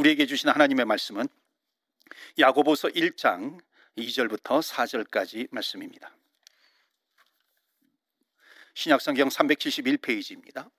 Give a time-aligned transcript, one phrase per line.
[0.00, 1.28] 우리에게 주신 하나님의 말씀은
[2.38, 3.60] 야고보서 1장
[3.98, 6.16] 2절부터 4절까지 말씀입니다.
[8.72, 10.70] 신약성경 371페이지입니다.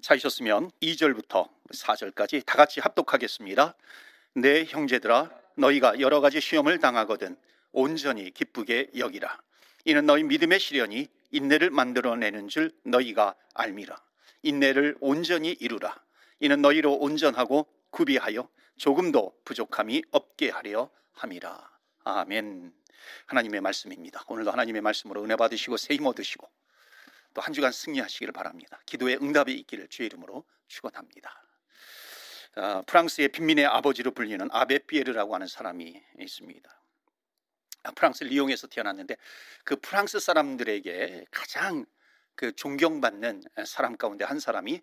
[0.00, 3.76] 찾으셨으면 2절부터 4절까지 다 같이 합독하겠습니다.
[4.34, 7.36] 내 형제들아 너희가 여러 가지 시험을 당하거든
[7.70, 9.40] 온전히 기쁘게 여기라.
[9.84, 13.96] 이는 너희 믿음의 시련이 인내를 만들어내는 줄 너희가 알미라.
[14.42, 16.02] 인내를 온전히 이루라.
[16.40, 21.70] 이는 너희로 온전하고 구비하여 조금도 부족함이 없게 하려 함이라.
[22.04, 22.74] 아멘.
[23.26, 24.24] 하나님의 말씀입니다.
[24.26, 26.50] 오늘도 하나님의 말씀으로 은혜 받으시고 새힘 얻으시고
[27.34, 28.80] 또 한 주간 승리하시기를 바랍니다.
[28.86, 31.42] 기도의 응답이 있기를 주의 이름으로 축원합니다.
[32.56, 36.82] 아, 프랑스의 빈민의 아버지로 불리는 아베 피에르라고 하는 사람이 있습니다.
[37.84, 39.16] 아, 프랑스 리옹에서 태어났는데
[39.64, 41.86] 그 프랑스 사람들에게 가장
[42.34, 44.80] 그 존경받는 사람 가운데 한 사람이 예,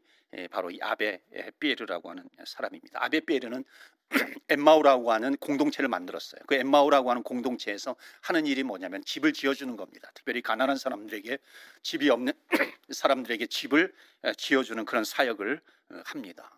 [0.52, 1.22] 바로 이 아베
[1.60, 3.04] 피에르라고 하는 사람입니다.
[3.04, 3.64] 아베 피에르는
[4.50, 6.42] 엠마오라고 하는 공동체를 만들었어요.
[6.48, 10.10] 그 엠마오라고 하는 공동체에서 하는 일이 뭐냐면 집을 지어주는 겁니다.
[10.16, 11.38] 특별히 가난한 사람들에게
[11.84, 12.34] 집이 없는
[12.90, 13.94] 사람들에게 집을
[14.38, 16.52] 지어주는 그런 사역을 어, 합니다.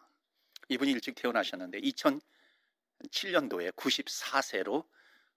[0.69, 4.85] 이분이 일찍 태어나셨는데 2007년도에 94세로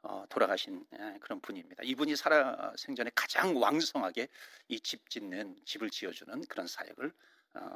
[0.03, 0.85] 어, 돌아가신
[1.21, 1.83] 그런 분입니다.
[1.83, 4.29] 이분이 살아 생전에 가장 왕성하게
[4.69, 7.13] 이 집 짓는 집을 지어주는 그런 사역을 어,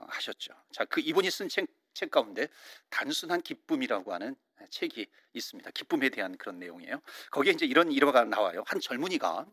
[0.08, 0.54] 하셨죠.
[0.72, 2.48] 자, 그 이분이 쓴 책, 책 가운데
[2.90, 4.36] 단순한 기쁨이라고 하는
[4.70, 5.70] 책이 있습니다.
[5.70, 7.00] 기쁨에 대한 그런 내용이에요.
[7.30, 8.64] 거기에 이제 이런 일화가 나와요.
[8.66, 9.46] 한 젊은이가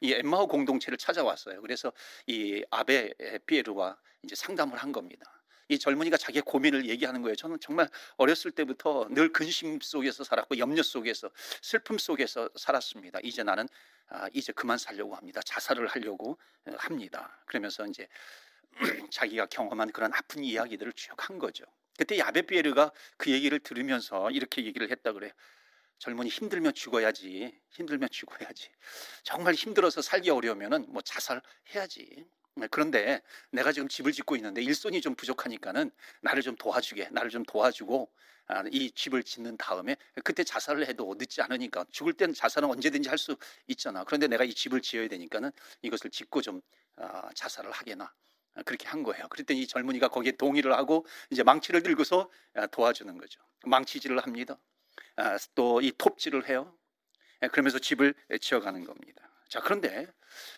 [0.00, 1.60] 이 엠마오 공동체를 찾아왔어요.
[1.60, 1.92] 그래서
[2.26, 3.12] 이 아베
[3.46, 5.24] 피에르와 이제 상담을 한 겁니다.
[5.68, 7.36] 이 젊은이가 자기의 고민을 얘기하는 거예요.
[7.36, 11.30] 저는 정말 어렸을 때부터 늘 근심 속에서 살았고 염려 속에서
[11.62, 13.20] 슬픔 속에서 살았습니다.
[13.22, 13.68] 이제 나는
[14.08, 15.40] 아, 이제 그만 살려고 합니다.
[15.44, 17.40] 자살을 하려고 어, 합니다.
[17.46, 18.08] 그러면서 이제
[19.12, 21.64] 자기가 경험한 그런 아픈 이야기들을 쭉 한 거죠.
[21.98, 25.32] 그때 야베피에르가 그 얘기를 들으면서 이렇게 얘기를 했다 그래요.
[25.98, 27.52] 젊은이 힘들면 죽어야지.
[27.70, 28.70] 힘들면 죽어야지.
[29.22, 32.26] 정말 힘들어서 살기 어려우면은 뭐 자살해야지.
[32.56, 35.90] 네, 그런데 내가 지금 집을 짓고 있는데 일손이 좀 부족하니까는
[36.22, 38.10] 나를 좀 도와주게, 나를 좀 도와주고
[38.48, 43.18] 아, 이 집을 짓는 다음에 그때 자살을 해도 늦지 않으니까 죽을 땐 자살은 언제든지 할
[43.18, 43.36] 수
[43.68, 44.04] 있잖아.
[44.04, 46.60] 그런데 내가 이 집을 지어야 되니까는 이것을 짓고 좀
[46.96, 48.12] 아, 자살을 하게나 아,
[48.64, 49.28] 그렇게 한 거예요.
[49.28, 52.30] 그랬더니 이 젊은이가 거기에 동의를 하고 이제 망치를 들고서
[52.70, 53.40] 도와주는 거죠.
[53.64, 54.58] 망치질을 합니다.
[55.54, 56.74] 또 이 톱질을 해요.
[57.52, 59.30] 그러면서 집을 지어가는 겁니다.
[59.48, 60.06] 자, 그런데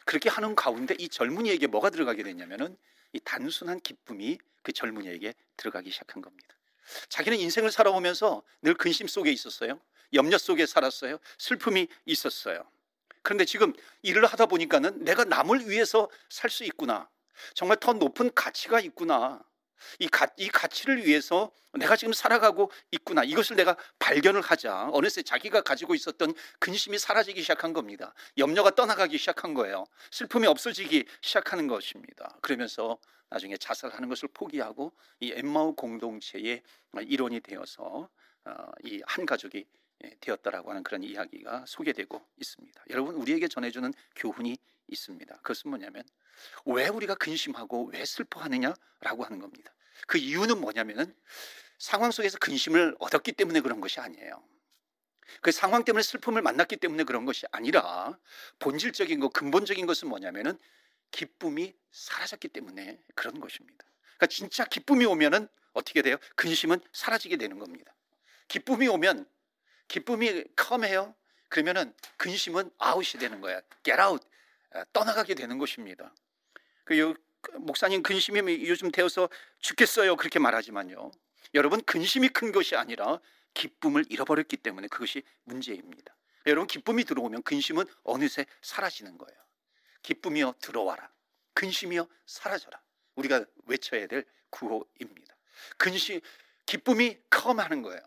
[0.04, 2.76] 그렇게 하는 가운데 이 젊은이에게 뭐가 들어가게 됐냐면은
[3.12, 6.56] 이 단순한 기쁨이 그 젊은이에게 들어가기 시작한 겁니다.
[7.08, 9.80] 자기는 인생을 살아오면서 늘 근심 속에 있었어요.
[10.12, 11.18] 염려 속에 살았어요.
[11.38, 12.64] 슬픔이 있었어요.
[13.22, 17.08] 그런데 지금 일을 하다 보니까는 내가 남을 위해서 살 수 있구나.
[17.54, 19.42] 정말 더 높은 가치가 있구나.
[19.98, 23.24] 이, 가, 이 가치를 위해서 내가 지금 살아가고 있구나.
[23.24, 24.90] 이것을 내가 발견을 하자.
[24.92, 28.14] 어느새 자기가 가지고 있었던 근심이 사라지기 시작한 겁니다.
[28.38, 29.84] 염려가 떠나가기 시작한 거예요.
[30.10, 32.38] 슬픔이 없어지기 시작하는 것입니다.
[32.42, 32.98] 그러면서
[33.30, 36.62] 나중에 자살하는 것을 포기하고 이 엠마우 공동체의
[37.06, 38.08] 일원이 되어서
[38.44, 39.64] 어, 이한 가족이 예,
[40.20, 42.84] 되었다라고 하는 그런 이야기가 소개되고 있습니다.
[42.90, 44.56] 여러분 우리에게 전해주는 교훈이
[44.88, 45.36] 있습니다.
[45.36, 46.04] 그것은 뭐냐면
[46.66, 49.72] 왜 우리가 근심하고 왜 슬퍼하느냐라고 하는 겁니다.
[50.06, 51.14] 그 이유는 뭐냐면은
[51.78, 54.42] 상황 속에서 근심을 얻었기 때문에 그런 것이 아니에요.
[55.40, 58.18] 그 상황 때문에 슬픔을 만났기 때문에 그런 것이 아니라
[58.58, 60.58] 본질적인 것, 근본적인 것은 뭐냐면은
[61.10, 63.84] 기쁨이 사라졌기 때문에 그런 것입니다.
[64.16, 66.16] 그러니까 진짜 기쁨이 오면은 어떻게 돼요?
[66.36, 67.94] 근심은 사라지게 되는 겁니다.
[68.48, 69.26] 기쁨이 오면
[69.92, 71.14] 기쁨이 컴해요.
[71.50, 73.60] 그러면은 근심은 아웃이 되는 거야.
[74.08, 74.26] out.
[74.94, 76.14] 떠나가게 되는 것입니다.
[76.84, 77.14] 그
[77.58, 80.16] 목사님 근심이 요즘 되어서 죽겠어요.
[80.16, 81.10] 그렇게 말하지만요.
[81.52, 83.20] 여러분 근심이 큰 것이 아니라
[83.52, 86.16] 기쁨을 잃어버렸기 때문에 그것이 문제입니다.
[86.46, 89.38] 여러분 기쁨이 들어오면 근심은 어느새 사라지는 거예요.
[90.00, 91.10] 기쁨이여 들어와라.
[91.52, 92.80] 근심이여 사라져라.
[93.16, 95.36] 우리가 외쳐야 될 구호입니다.
[95.76, 96.18] 근심
[96.64, 98.00] 기쁨이 컴하는 거예요.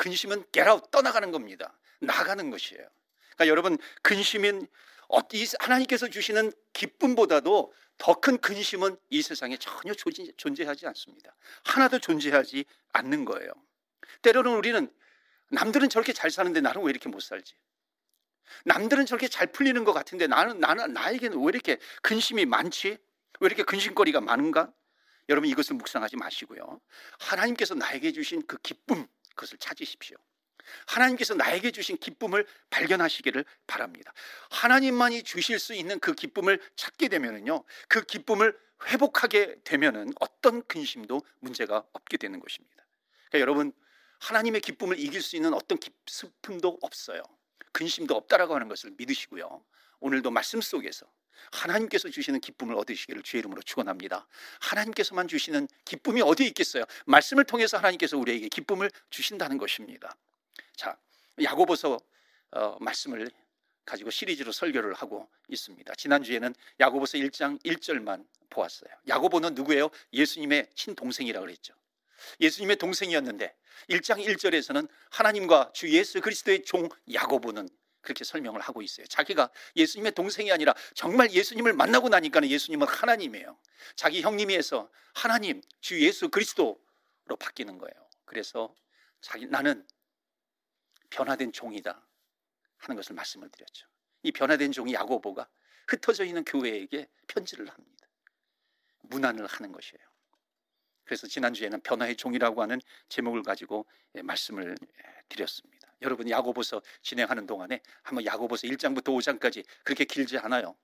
[0.00, 1.78] 근심은 get 떠나가는 겁니다.
[2.00, 2.88] 나가는 것이에요.
[3.36, 4.66] 그러니까 여러분 근심인
[5.08, 5.18] 어,
[5.58, 9.92] 하나님께서 주시는 기쁨보다도 더 큰 근심은 이 세상에 전혀
[10.38, 11.36] 존재하지 않습니다.
[11.64, 12.64] 하나도 존재하지
[12.94, 13.52] 않는 거예요.
[14.22, 14.90] 때로는 우리는
[15.50, 17.54] 남들은 저렇게 잘 사는데 나는 왜 이렇게 못 살지?
[18.64, 22.88] 남들은 저렇게 잘 풀리는 것 같은데 나는 나는 나에게는 왜 이렇게 근심이 많지?
[22.88, 24.72] 왜 이렇게 근심거리가 많은가?
[25.28, 26.80] 여러분 이것을 묵상하지 마시고요.
[27.18, 30.16] 하나님께서 나에게 주신 그 기쁨 그것을 찾으십시오.
[30.86, 34.12] 하나님께서 나에게 주신 기쁨을 발견하시기를 바랍니다.
[34.50, 38.56] 하나님만이 주실 수 있는 그 기쁨을 찾게 되면은요, 그 기쁨을
[38.86, 42.86] 회복하게 되면은 어떤 근심도 문제가 없게 되는 것입니다.
[43.28, 43.72] 그러니까 여러분
[44.20, 47.22] 하나님의 기쁨을 이길 수 있는 어떤 슬픔도 없어요.
[47.72, 49.64] 근심도 없다라고 하는 것을 믿으시고요.
[50.00, 51.06] 오늘도 말씀 속에서
[51.52, 54.26] 하나님께서 주시는 기쁨을 얻으시기를 주의 이름으로 축원합니다.
[54.60, 56.84] 하나님께서만 주시는 기쁨이 어디에 있겠어요?
[57.06, 60.16] 말씀을 통해서 하나님께서 우리에게 기쁨을 주신다는 것입니다.
[60.76, 60.96] 자,
[61.42, 61.98] 야고보서
[62.52, 63.30] 어, 말씀을
[63.84, 65.94] 가지고 시리즈로 설교를 하고 있습니다.
[65.94, 68.90] 지난주에는 야고보서 1장 1절만 보았어요.
[69.08, 69.90] 야고보는 누구예요?
[70.12, 71.74] 예수님의 친동생이라고 그랬죠.
[72.40, 73.54] 예수님의 동생이었는데
[73.88, 77.68] 1장 1절에서는 하나님과 주 예수 그리스도의 종 야고보는
[78.00, 79.06] 그렇게 설명을 하고 있어요.
[79.06, 83.58] 자기가 예수님의 동생이 아니라 정말 예수님을 만나고 나니까 예수님은 하나님이에요.
[83.94, 86.78] 자기 형님이에서 하나님, 주 예수 그리스도로
[87.38, 88.08] 바뀌는 거예요.
[88.24, 88.74] 그래서
[89.20, 89.86] 자기 나는
[91.10, 92.06] 변화된 종이다
[92.78, 93.86] 하는 것을 말씀을 드렸죠.
[94.22, 95.48] 이 변화된 종이 야고보가
[95.88, 98.06] 흩어져 있는 교회에게 편지를 합니다.
[99.02, 100.10] 문안을 하는 것이에요.
[101.04, 105.79] 그래서 지난주에는 변화의 종이라고 하는 제목을 가지고 예, 말씀을 예, 드렸습니다.
[106.02, 110.74] 여러분 야고보서 진행하는 동안에 한번 야고보서 1장부터 5장까지 그렇게 길지 않아요.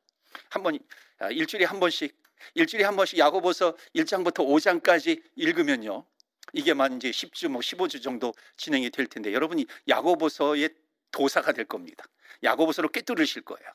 [0.50, 0.78] 한번
[1.18, 2.14] 아, 일주일에 한 번씩
[2.54, 6.04] 일주일에 한 번씩 야고보서 1장부터 5장까지 읽으면요.
[6.52, 10.70] 이게만 이제 10주 뭐 15주 정도 진행이 될 텐데 여러분이 야고보서의
[11.10, 12.04] 도사가 될 겁니다.
[12.42, 13.70] 야고보서를 꿰뚫으실 거예요.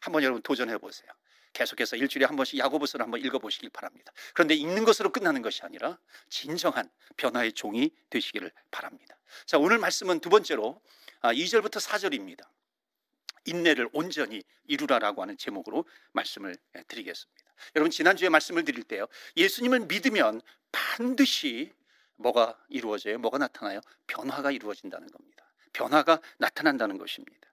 [0.00, 1.10] 한번 여러분 도전해 보세요.
[1.56, 4.12] 계속해서 일주일에 한 번씩 야고보서를 한번 읽어보시길 바랍니다.
[4.34, 5.98] 그런데 읽는 것으로 끝나는 것이 아니라
[6.28, 9.16] 진정한 변화의 종이 되시기를 바랍니다.
[9.46, 10.80] 자, 오늘 말씀은 두 번째로
[11.22, 12.46] 2절부터 아, 4절입니다.
[13.46, 16.56] 인내를 온전히 이루라라고 하는 제목으로 말씀을
[16.88, 17.52] 드리겠습니다.
[17.74, 19.06] 여러분 지난주에 말씀을 드릴 때요.
[19.36, 20.42] 예수님을 믿으면
[20.72, 21.72] 반드시
[22.16, 23.18] 뭐가 이루어져요?
[23.18, 23.80] 뭐가 나타나요?
[24.08, 25.50] 변화가 이루어진다는 겁니다.
[25.72, 27.48] 변화가 나타난다는 것입니다.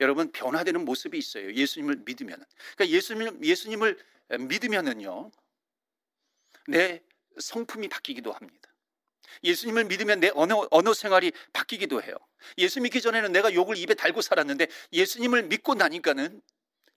[0.00, 1.52] 여러분 변화되는 모습이 있어요.
[1.52, 2.44] 예수님을 믿으면.
[2.76, 3.98] 그러니까 예수님 예수님을
[4.38, 5.30] 믿으면은요.
[6.68, 7.02] 내
[7.38, 8.68] 성품이 바뀌기도 합니다.
[9.44, 12.14] 예수님을 믿으면 내 언어, 언어 생활이 바뀌기도 해요.
[12.58, 16.40] 예수 믿기 전에는 내가 욕을 입에 달고 살았는데 예수님을 믿고 나니까는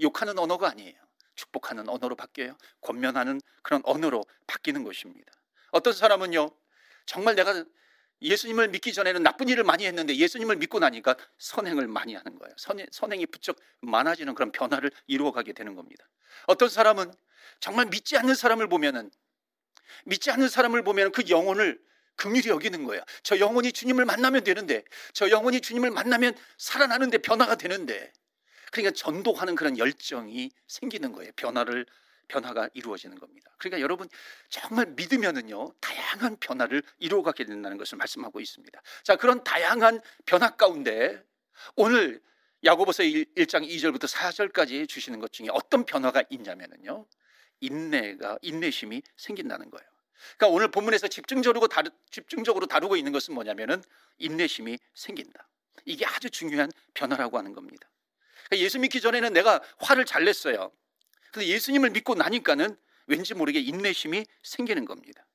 [0.01, 0.95] 욕하는 언어가 아니에요.
[1.35, 2.57] 축복하는 언어로 바뀌어요.
[2.81, 5.31] 권면하는 그런 언어로 바뀌는 것입니다.
[5.71, 6.49] 어떤 사람은요,
[7.05, 7.63] 정말 내가
[8.21, 12.53] 예수님을 믿기 전에는 나쁜 일을 많이 했는데 예수님을 믿고 나니까 선행을 많이 하는 거예요.
[12.57, 16.07] 선행, 선행이 부쩍 많아지는 그런 변화를 이루어가게 되는 겁니다.
[16.47, 17.13] 어떤 사람은
[17.59, 19.11] 정말 믿지 않는 사람을 보면은
[20.05, 21.81] 믿지 않는 사람을 보면 그 영혼을
[22.15, 23.03] 긍휼히 여기는 거예요.
[23.23, 24.83] 저 영혼이 주님을 만나면 되는데
[25.13, 28.11] 저 영혼이 주님을 만나면 살아나는데 변화가 되는데
[28.71, 31.31] 그러니까 전도하는 그런 열정이 생기는 거예요.
[31.35, 31.85] 변화를
[32.31, 33.51] 변화가 이루어지는 겁니다.
[33.57, 34.07] 그러니까 여러분
[34.49, 38.81] 정말 믿으면은요 다양한 변화를 이루어가게 된다는 것을 말씀하고 있습니다.
[39.03, 41.21] 자 그런 다양한 변화 가운데
[41.75, 42.21] 오늘
[42.63, 47.05] 야고보서 1장 2절부터 4절까지 주시는 것 중에 어떤 변화가 있냐면은요
[47.59, 49.87] 인내가 인내심이 생긴다는 거예요.
[50.37, 53.83] 그러니까 오늘 본문에서 집중적으로 다루, 집중적으로 다루고 있는 것은 뭐냐면은
[54.19, 55.47] 인내심이 생긴다.
[55.85, 57.89] 이게 아주 중요한 변화라고 하는 겁니다.
[58.45, 60.71] 그러니까 예수 믿기 전에는 내가 화를 잘 냈어요.
[61.31, 65.25] 근데 예수님을 믿고 나니까는 왠지 모르게 인내심이 생기는 겁니다.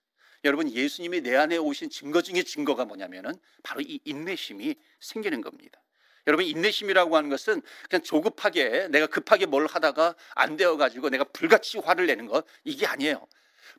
[0.44, 5.82] 여러분 예수님이 내 안에 오신 증거 중에 증거가 뭐냐면은 바로 이 인내심이 생기는 겁니다.
[6.26, 11.78] 여러분 인내심이라고 하는 것은 그냥 조급하게 내가 급하게 뭘 하다가 안 되어 가지고 내가 불같이
[11.78, 13.26] 화를 내는 것 이게 아니에요.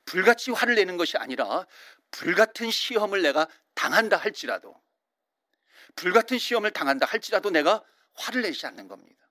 [0.06, 1.66] 불같이 화를 내는 것이 아니라
[2.12, 4.76] 불같은 시험을 내가 당한다 할지라도
[5.96, 7.84] 불같은 시험을 당한다 할지라도 내가
[8.14, 9.27] 화를 내지 않는 겁니다.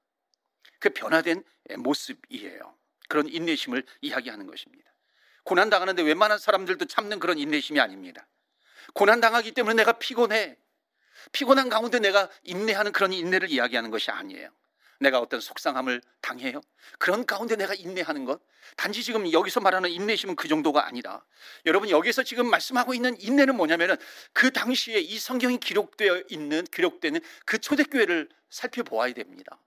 [0.79, 1.43] 그 변화된
[1.79, 2.75] 모습이에요.
[3.09, 4.91] 그런 인내심을 이야기하는 것입니다.
[5.45, 8.27] 고난 당하는데 웬만한 사람들도 참는 그런 인내심이 아닙니다.
[8.95, 10.59] 고난 당하기 때문에 내가 피곤해.
[11.33, 14.51] 피곤한 가운데 내가 인내하는 그런 인내를 이야기하는 것이 아니에요.
[14.99, 16.61] 내가 어떤 속상함을 당해요.
[16.99, 18.41] 그런 가운데 내가 인내하는 것.
[18.77, 21.23] 단지 지금 여기서 말하는 인내심은 그 정도가 아니라
[21.67, 23.97] 여러분 여기서 지금 말씀하고 있는 인내는 뭐냐면은
[24.33, 29.61] 그 당시에 이 성경이 기록되어 있는 기록되는 그 초대교회를 살펴보아야 됩니다.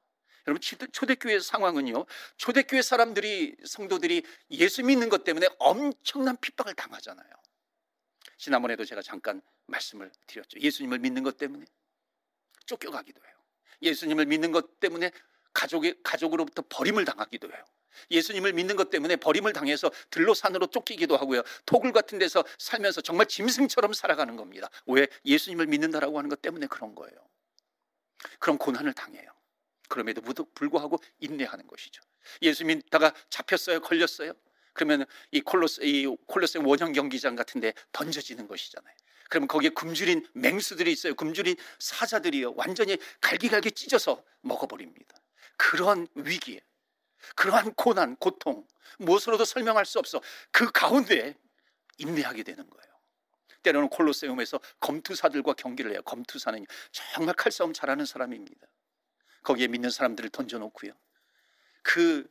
[0.48, 2.06] 여러분 초대교회 상황은요.
[2.38, 7.30] 초대교회 사람들이 성도들이 예수 믿는 것 때문에 엄청난 핍박을 당하잖아요.
[8.38, 10.60] 지난번에도 제가 잠깐 말씀을 드렸죠.
[10.60, 11.66] 예수님을 믿는 것 때문에
[12.66, 13.36] 쫓겨가기도 해요.
[13.82, 15.12] 예수님을 믿는 것 때문에
[15.54, 17.66] 가족의 가족으로부터 버림을 당하기도 해요.
[18.12, 21.42] 예수님을 믿는 것 때문에 버림을 당해서 들로 산으로 쫓기기도 하고요.
[21.66, 24.70] 토굴 같은 데서 살면서 정말 짐승처럼 살아가는 겁니다.
[24.86, 27.18] 왜 예수님을 믿는다라고 하는 것 때문에 그런 거예요.
[28.40, 29.39] 그런 고난을 당해요.
[29.90, 30.22] 그럼에도
[30.54, 32.02] 불구하고 인내하는 것이죠.
[32.42, 34.34] 예수 믿다가 잡혔어요, 걸렸어요.
[34.74, 38.96] 그러면 이 콜로스 이 콜로세 원형 경기장 같은데 던져지는 것이잖아요.
[39.30, 41.16] 그러면 거기에 굶주린 맹수들이 있어요.
[41.16, 42.54] 굶주린 사자들이요.
[42.56, 45.16] 완전히 갈기갈기 찢어서 먹어버립니다.
[45.58, 46.62] 그러한 위기에,
[47.36, 48.66] 그러한 고난, 고통,
[48.98, 50.22] 무엇으로도 설명할 수 없어.
[50.52, 51.36] 그 가운데
[51.98, 52.90] 인내하게 되는 거예요.
[53.62, 56.02] 때로는 콜로세움에서 검투사들과 경기를 해요.
[56.04, 58.68] 검투사는 정말 칼싸움 잘하는 사람입니다.
[59.44, 60.92] 거기에 믿는 사람들을 던져놓고요.
[61.82, 62.30] 그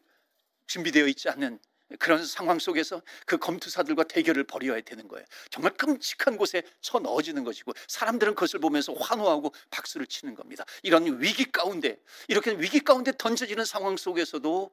[0.66, 1.58] 준비되어 있지 않는
[1.98, 5.24] 그런 상황 속에서 그 검투사들과 대결을 벌여야 되는 거예요.
[5.50, 10.64] 정말 끔찍한 곳에 쳐 넣어지는 것이고 사람들은 그것을 보면서 환호하고 박수를 치는 겁니다.
[10.82, 11.98] 이런 위기 가운데
[12.28, 14.70] 이렇게 위기 가운데 던져지는 상황 속에서도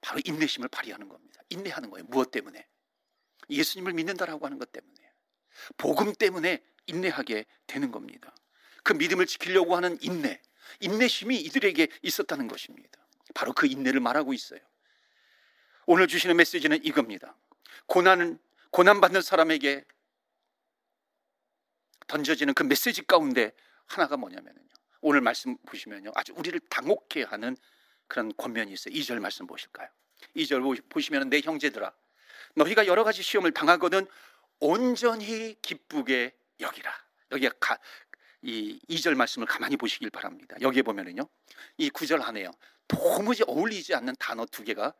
[0.00, 1.42] 바로 인내심을 발휘하는 겁니다.
[1.50, 2.06] 인내하는 거예요.
[2.08, 2.64] 무엇 때문에?
[3.50, 4.94] 예수님을 믿는다라고 하는 것 때문에.
[5.76, 8.32] 복음 때문에 인내하게 되는 겁니다.
[8.84, 10.40] 그 믿음을 지키려고 하는 인내,
[10.80, 12.98] 인내심이 이들에게 있었다는 것입니다.
[13.34, 14.60] 바로 그 인내를 말하고 있어요.
[15.86, 17.36] 오늘 주시는 메시지는 이겁니다.
[17.86, 18.38] 고난은
[18.70, 19.84] 고난받는 사람에게
[22.06, 23.52] 던져지는 그 메시지 가운데
[23.86, 24.58] 하나가 뭐냐면요.
[25.00, 26.12] 오늘 말씀 보시면요.
[26.14, 27.56] 아주 우리를 당혹해 하는
[28.06, 28.94] 그런 권면이 있어요.
[28.94, 29.88] 2절 말씀 보실까요?
[30.36, 31.92] 2절 보시면 내 형제들아
[32.54, 34.06] 너희가 여러 가지 시험을 당하거든
[34.60, 36.92] 온전히 기쁘게 여기라.
[37.30, 37.78] 여기가 가,
[38.42, 40.56] 이 2절 말씀을 가만히 보시길 바랍니다.
[40.60, 41.22] 여기에 보면은요.
[41.76, 42.50] 이 9절 안에요.
[42.86, 44.94] 도무지 어울리지 않는 단어 두 개가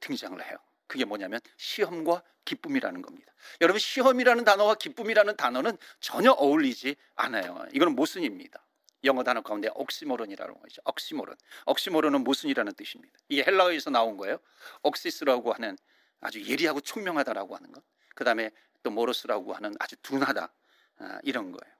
[0.00, 0.56] 등장을 해요.
[0.86, 3.32] 그게 뭐냐면 시험과 기쁨이라는 겁니다.
[3.60, 7.66] 여러분 시험이라는 단어와 기쁨이라는 단어는 전혀 어울리지 않아요.
[7.72, 8.64] 이거는 모순입니다.
[9.04, 10.80] 영어 단어 가운데 옥시모론이라는 거죠.
[10.84, 11.36] 옥시모론.
[11.66, 13.18] 옥시모론은 모순이라는 뜻입니다.
[13.28, 14.38] 이게 헬라어에서 나온 거예요.
[14.82, 15.76] 옥시스라고 하는
[16.20, 17.82] 아주 예리하고 총명하다라고 하는 것.
[18.14, 18.50] 그다음에
[18.82, 20.52] 또 모로스라고 하는 아주 둔하다
[20.98, 21.73] 아, 이런 거예요.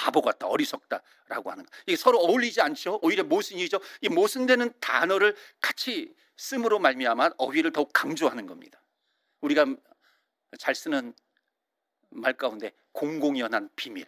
[0.00, 1.70] 바보 같다, 어리석다라고 하는 것.
[1.86, 3.00] 이게 서로 어울리지 않죠.
[3.02, 3.78] 오히려 모순이죠.
[4.00, 8.82] 이 모순되는 단어를 같이 씀으로 말미암아 어휘를 더욱 강조하는 겁니다.
[9.42, 9.66] 우리가
[10.58, 11.12] 잘 쓰는
[12.08, 14.06] 말 가운데 공공연한 비밀.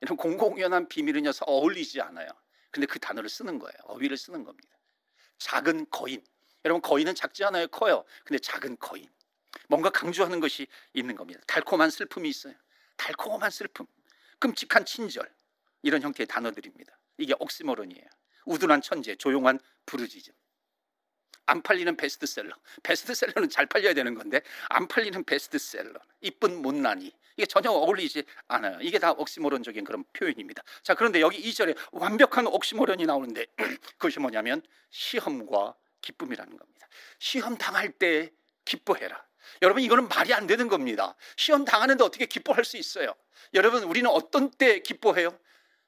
[0.00, 2.28] 이런 공공연한 비밀은요 어울리지 않아요.
[2.72, 3.76] 근데 그 단어를 쓰는 거예요.
[3.84, 4.68] 어휘를 쓰는 겁니다.
[5.38, 6.24] 작은 거인.
[6.64, 7.68] 여러분 거인은 작지 않아요.
[7.68, 8.04] 커요.
[8.24, 9.08] 근데 작은 거인.
[9.68, 11.40] 뭔가 강조하는 것이 있는 겁니다.
[11.46, 12.54] 달콤한 슬픔이 있어요.
[12.96, 13.86] 달콤한 슬픔.
[14.40, 15.30] 끔찍한 친절.
[15.82, 16.98] 이런 형태의 단어들입니다.
[17.18, 18.04] 이게 옥시모론이에요.
[18.46, 20.34] 우둔한 천재, 조용한 부르짖음.
[21.46, 22.54] 안 팔리는 베스트셀러.
[22.82, 25.98] 베스트셀러는 잘 팔려야 되는 건데 안 팔리는 베스트셀러.
[26.20, 27.12] 이쁜 못난이.
[27.36, 28.78] 이게 전혀 어울리지 않아요.
[28.82, 30.62] 이게 다 옥시모론적인 그런 표현입니다.
[30.82, 33.46] 자, 그런데 여기 2절에 완벽한 옥시모론이 나오는데
[33.96, 36.88] 그것이 뭐냐면 시험과 기쁨이라는 겁니다.
[37.18, 38.30] 시험 당할 때
[38.64, 39.24] 기뻐해라.
[39.62, 41.14] 여러분 이거는 말이 안 되는 겁니다.
[41.36, 43.14] 시험 당하는데 어떻게 기뻐할 수 있어요?
[43.54, 45.38] 여러분 우리는 어떤 때 기뻐해요?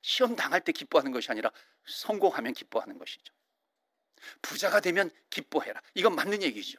[0.02, 1.50] 시험 당할 때 기뻐하는 것이 아니라
[1.86, 3.32] 성공하면 기뻐하는 것이죠.
[4.40, 5.80] 부자가 되면 기뻐해라.
[5.94, 6.78] 이건 맞는 얘기죠.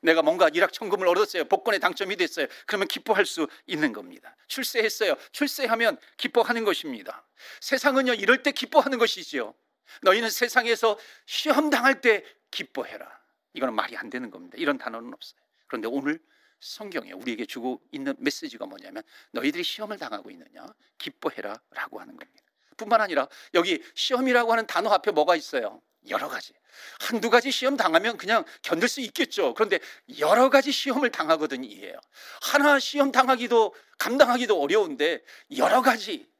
[0.00, 1.44] 내가 뭔가 일확천금을 얻었어요.
[1.44, 2.46] 복권에 당첨이 됐어요.
[2.66, 4.36] 그러면 기뻐할 수 있는 겁니다.
[4.46, 5.16] 출세했어요.
[5.32, 7.26] 출세하면 기뻐하는 것입니다.
[7.60, 9.54] 세상은요, 이럴 때 기뻐하는 것이지요.
[10.02, 13.20] 너희는 세상에서 시험 당할 때 기뻐해라.
[13.54, 14.56] 이거는 말이 안 되는 겁니다.
[14.58, 15.40] 이런 단어는 없어요.
[15.72, 16.20] 그런데 오늘
[16.60, 20.66] 성경에 우리에게 주고 있는 메시지가 뭐냐면 너희들이 시험을 당하고 있느냐?
[20.98, 22.42] 기뻐해라 라고 하는 겁니다.
[22.76, 25.80] 뿐만 아니라 여기 시험이라고 하는 단어 앞에 뭐가 있어요?
[26.10, 26.52] 여러 가지.
[27.00, 29.54] 한두 가지 시험 당하면 그냥 견딜 수 있겠죠.
[29.54, 29.78] 그런데
[30.18, 31.98] 여러 가지 시험을 당하거든 이에요.
[32.42, 35.24] 하나 시험 당하기도 감당하기도 어려운데
[35.56, 36.30] 여러 가지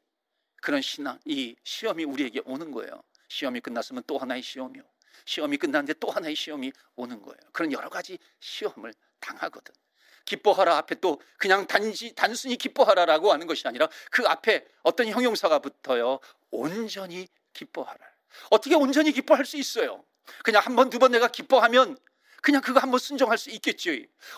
[0.61, 3.03] 그런 신앙, 이 시험이 우리에게 오는 거예요.
[3.29, 4.83] 시험이 끝났으면 또 하나의 시험이요.
[5.25, 7.38] 시험이 끝났는데 또 하나의 시험이 오는 거예요.
[7.52, 9.75] 그런 여러 가지 시험을 당하거든.
[10.25, 16.21] 기뻐하라 앞에 또 그냥 단지 단순히 기뻐하라라고 하는 것이 아니라 그 앞에 어떤 형용사가 붙어요.
[16.50, 17.99] 온전히 기뻐하라.
[18.50, 20.04] 어떻게 온전히 기뻐할 수 있어요?
[20.45, 21.99] 그냥 한 번, 두 번 내가 기뻐하면
[22.40, 23.90] 그냥 그거 한번 순종할 수 있겠죠.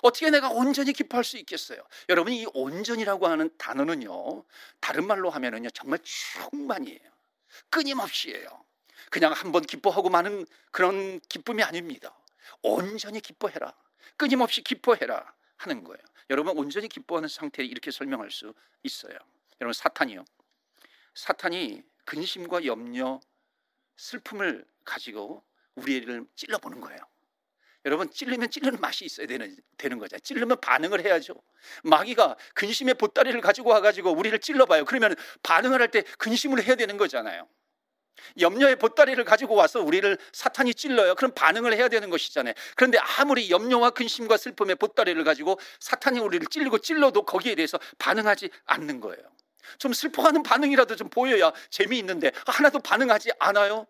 [0.02, 1.78] 어떻게 내가 온전히 기뻐할 수 있겠어요?
[2.08, 4.44] 여러분, 이 온전이라고 하는 단어는요,
[4.80, 7.10] 다른 말로 하면은요, 정말 충만이에요.
[7.70, 8.64] 끊임없이에요.
[9.14, 12.18] 그냥 한번 기뻐하고 마는 그런 기쁨이 아닙니다.
[12.62, 13.72] 온전히 기뻐해라.
[14.16, 15.32] 끊임없이 기뻐해라.
[15.56, 16.02] 하는 거예요.
[16.30, 18.52] 여러분, 온전히 기뻐하는 상태에 이렇게 설명할 수
[18.82, 19.16] 있어요.
[19.60, 20.24] 여러분, 사탄이요.
[21.14, 23.20] 사탄이 근심과 염려,
[23.96, 25.44] 슬픔을 가지고
[25.76, 26.98] 우리를 찔러보는 거예요.
[27.86, 30.18] 여러분 찔르면 찔르는 맛이 있어야 되는, 되는 거죠.
[30.18, 31.34] 찔르면 반응을 해야죠.
[31.84, 34.86] 마귀가 근심의 보따리를 가지고 와가지고 우리를 찔러봐요.
[34.86, 37.46] 그러면 반응을 할 때 근심을 해야 되는 거잖아요.
[38.40, 41.14] 염려의 보따리를 가지고 와서 우리를 사탄이 찔러요.
[41.14, 42.54] 그럼 반응을 해야 되는 것이잖아요.
[42.76, 49.00] 그런데 아무리 염려와 근심과 슬픔의 보따리를 가지고 사탄이 우리를 찔리고 찔러도 거기에 대해서 반응하지 않는
[49.00, 49.22] 거예요.
[49.78, 53.86] 좀 슬퍼하는 반응이라도 좀 보여야 재미있는데 하나도 반응하지 않아요.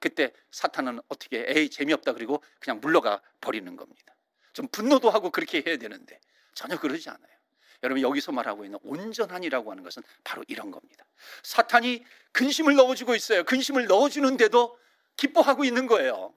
[0.00, 4.14] 그때 사탄은 어떻게 에이 재미없다 그리고 그냥 물러가 버리는 겁니다.
[4.52, 6.18] 좀 분노도 하고 그렇게 해야 되는데
[6.54, 7.39] 전혀 그러지 않아요.
[7.82, 11.04] 여러분 여기서 말하고 있는 온전한이라고 하는 것은 바로 이런 겁니다.
[11.42, 13.44] 사탄이 근심을 넣어주고 있어요.
[13.44, 14.78] 근심을 넣어주는데도
[15.16, 16.34] 기뻐하고 있는 거예요.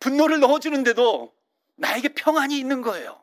[0.00, 1.34] 분노를 넣어주는데도
[1.76, 3.22] 나에게 평안이 있는 거예요.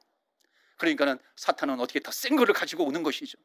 [0.78, 3.38] 그러니까는 사탄은 어떻게 더 센 거를 가지고 오는 것이죠.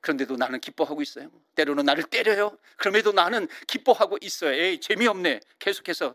[0.00, 1.28] 그런데도 나는 기뻐하고 있어요.
[1.56, 2.56] 때로는 나를 때려요.
[2.76, 4.52] 그럼에도 나는 기뻐하고 있어요.
[4.52, 5.40] 에이, 재미없네.
[5.58, 6.14] 계속해서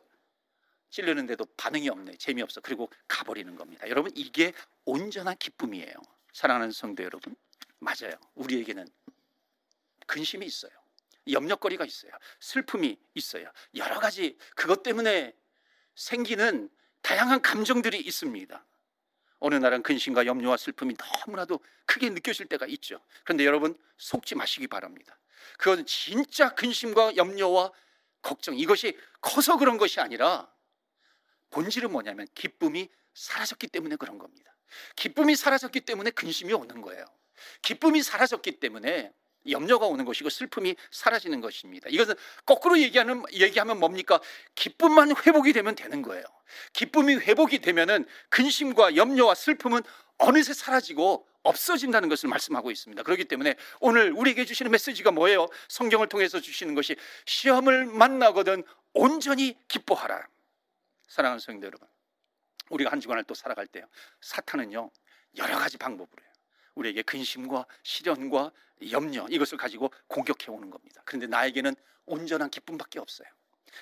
[0.94, 2.18] 찔르는데도 반응이 없네.
[2.18, 2.62] 재미없어.
[2.62, 3.90] 그리고 가버리는 겁니다.
[3.90, 4.54] 여러분, 이게
[4.86, 5.92] 온전한 기쁨이에요.
[6.34, 7.36] 사랑하는 성도 여러분.
[7.80, 8.14] 맞아요.
[8.36, 8.88] 우리에게는
[10.06, 10.72] 근심이 있어요.
[11.32, 12.12] 염려거리가 있어요.
[12.40, 13.52] 슬픔이 있어요.
[13.76, 15.34] 여러 가지 그것 때문에
[15.96, 16.70] 생기는
[17.02, 18.64] 다양한 감정들이 있습니다.
[19.40, 20.96] 어느 날은 근심과 염려와 슬픔이
[21.26, 23.04] 너무나도 크게 느껴질 때가 있죠.
[23.24, 25.18] 그런데 여러분 속지 마시기 바랍니다.
[25.58, 27.72] 그건 진짜 근심과 염려와
[28.22, 30.53] 걱정 이것이 커서 그런 것이 아니라
[31.54, 34.56] 본질은 뭐냐면 기쁨이 사라졌기 때문에 그런 겁니다.
[34.96, 37.06] 기쁨이 사라졌기 때문에 근심이 오는 거예요.
[37.62, 39.12] 기쁨이 사라졌기 때문에
[39.50, 41.90] 염려가 오는 것이고 슬픔이 사라지는 것입니다.
[41.90, 44.20] 이것은 거꾸로 얘기하는 얘기하면 뭡니까?
[44.56, 46.24] 기쁨만 회복이 되면 되는 거예요.
[46.72, 49.82] 기쁨이 회복이 되면은 근심과 염려와 슬픔은
[50.18, 53.04] 어느새 사라지고 없어진다는 것을 말씀하고 있습니다.
[53.04, 55.50] 그렇기 때문에 오늘 우리에게 주시는 메시지가 뭐예요?
[55.68, 56.96] 성경을 통해서 주시는 것이
[57.26, 60.26] 시험을 만나거든 온전히 기뻐하라.
[61.14, 61.88] 사랑하는 성도 여러분,
[62.72, 63.86] 우리가 한 주간을 또 살아갈 때요.
[64.22, 64.90] 사탄은요
[65.38, 66.32] 여러 가지 방법으로 해요.
[66.74, 68.52] 우리에게 근심과 시련과
[68.90, 71.04] 염려 이것을 가지고 공격해 오는 겁니다.
[71.06, 71.76] 그런데 나에게는
[72.08, 73.28] 온전한 기쁨밖에 없어요.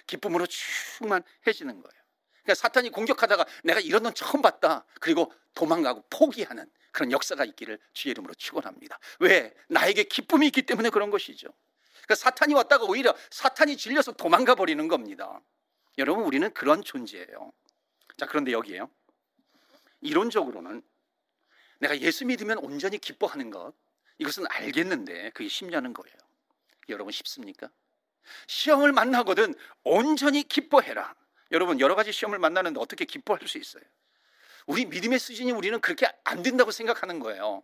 [0.08, 2.04] 기쁨으로 충만해지는 거예요.
[2.44, 4.84] 그러니까 사탄이 공격하다가 내가 이런 놈 처음 봤다.
[5.00, 9.00] 그리고 도망가고 포기하는 그런 역사가 있기를 주의 이름으로 축원합니다.
[9.22, 9.54] 왜?
[9.70, 11.48] 나에게 기쁨이 있기 때문에 그런 것이죠.
[11.92, 15.40] 그러니까 사탄이 왔다가 오히려 사탄이 질려서 도망가 버리는 겁니다.
[15.98, 17.51] 여러분 우리는 그런 존재예요.
[18.17, 18.89] 자 그런데 여기에요.
[20.01, 20.81] 이론적으로는
[21.79, 23.74] 내가 예수 믿으면 온전히 기뻐하는 것
[24.17, 26.15] 이것은 알겠는데 그게 쉽냐는 거예요.
[26.89, 27.69] 여러분 쉽습니까?
[28.48, 31.15] 시험을 만나거든 온전히 기뻐해라.
[31.51, 33.83] 여러분 여러 가지 시험을 만나는데 어떻게 기뻐할 수 있어요?
[34.67, 37.63] 우리 믿음의 수준이 우리는 그렇게 안 된다고 생각하는 거예요.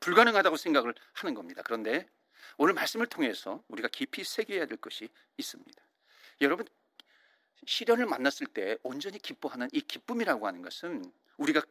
[0.00, 1.62] 불가능하다고 생각을 하는 겁니다.
[1.64, 2.08] 그런데
[2.56, 5.82] 오늘 말씀을 통해서 우리가 깊이 새겨야 될 것이 있습니다.
[6.40, 6.66] 여러분
[7.66, 11.62] 시련을 만났을 때 온전히 기뻐하는 이 기쁨이라고 하는 것은 우리가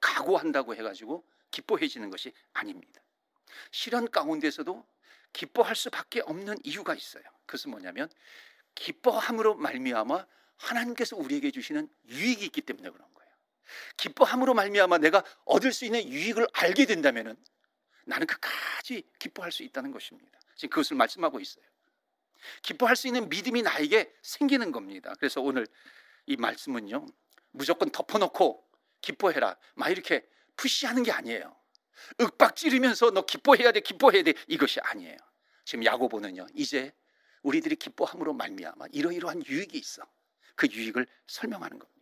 [0.00, 3.00] 각오한다고 해가지고 기뻐해지는 것이 아닙니다.
[3.70, 4.86] 시련 가운데서도
[5.32, 7.22] 기뻐할 수밖에 없는 이유가 있어요.
[7.46, 8.08] 그것은 뭐냐면
[8.74, 13.30] 기뻐함으로 말미암아 하나님께서 우리에게 주시는 유익이 있기 때문에 그런 거예요.
[13.96, 17.36] 기뻐함으로 말미암아 내가 얻을 수 있는 유익을 알게 된다면은
[18.04, 20.38] 나는 끝까지 기뻐할 수 있다는 것입니다.
[20.56, 21.64] 지금 그것을 말씀하고 있어요.
[22.62, 25.12] 기뻐할 수 있는 믿음이 나에게 생기는 겁니다.
[25.18, 25.66] 그래서 오늘
[26.26, 27.06] 이 말씀은요.
[27.50, 28.64] 무조건 덮어놓고
[29.00, 29.56] 기뻐해라.
[29.74, 31.56] 막 이렇게 푸시하는 게 아니에요.
[32.20, 35.16] 윽박 지르면서 너 기뻐해야 돼, 기뻐해야 돼 이것이 아니에요.
[35.64, 36.46] 지금 야고보는요.
[36.54, 36.92] 이제
[37.42, 40.02] 우리들이 기뻐함으로 말미암아 이러이러한 유익이 있어.
[40.54, 42.00] 그 유익을 설명하는 겁니다.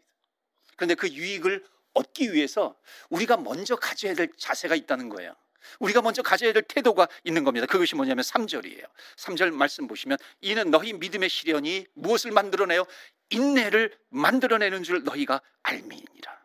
[0.77, 5.35] 그런데 그 유익을 얻기 위해서 우리가 먼저 가져야 될 자세가 있다는 거예요.
[5.79, 7.67] 우리가 먼저 가져야 될 태도가 있는 겁니다.
[7.67, 8.85] 그것이 뭐냐면 3절이에요.
[9.17, 12.85] 3절 말씀 보시면 이는 너희 믿음의 시련이 무엇을 만들어내요?
[13.31, 16.37] 인내를 만들어내는 줄 너희가 알미니라.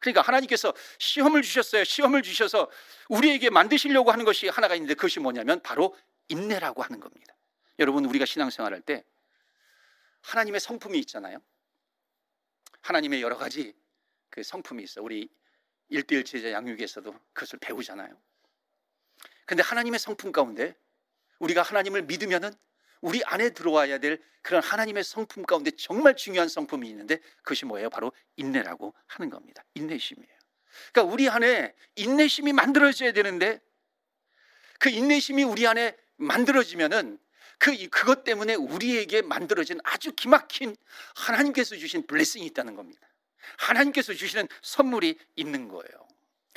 [0.00, 1.84] 그러니까 하나님께서 시험을 주셨어요.
[1.84, 2.70] 시험을 주셔서
[3.08, 5.96] 우리에게 만드시려고 하는 것이 하나가 있는데 그것이 뭐냐면 바로
[6.28, 7.34] 인내라고 하는 겁니다.
[7.78, 9.04] 여러분 우리가 신앙생활 할 때
[10.22, 11.38] 하나님의 성품이 있잖아요.
[12.82, 13.74] 하나님의 여러 가지
[14.30, 15.02] 그 성품이 있어.
[15.02, 15.28] 우리
[15.88, 18.14] 일대일 제자 양육에서도 그것을 배우잖아요.
[19.48, 20.76] 근데 하나님의 성품 가운데
[21.38, 22.52] 우리가 하나님을 믿으면은
[23.00, 27.88] 우리 안에 들어와야 될 그런 하나님의 성품 가운데 정말 중요한 성품이 있는데 그것이 뭐예요?
[27.88, 29.64] 바로 인내라고 하는 겁니다.
[29.72, 30.38] 인내심이에요.
[30.92, 33.58] 그러니까 우리 안에 인내심이 만들어져야 되는데
[34.78, 37.18] 그 인내심이 우리 안에 만들어지면은
[37.58, 40.76] 그 그것 때문에 우리에게 만들어진 아주 기막힌
[41.14, 43.08] 하나님께서 주신 블레싱이 있다는 겁니다.
[43.56, 46.07] 하나님께서 주시는 선물이 있는 거예요.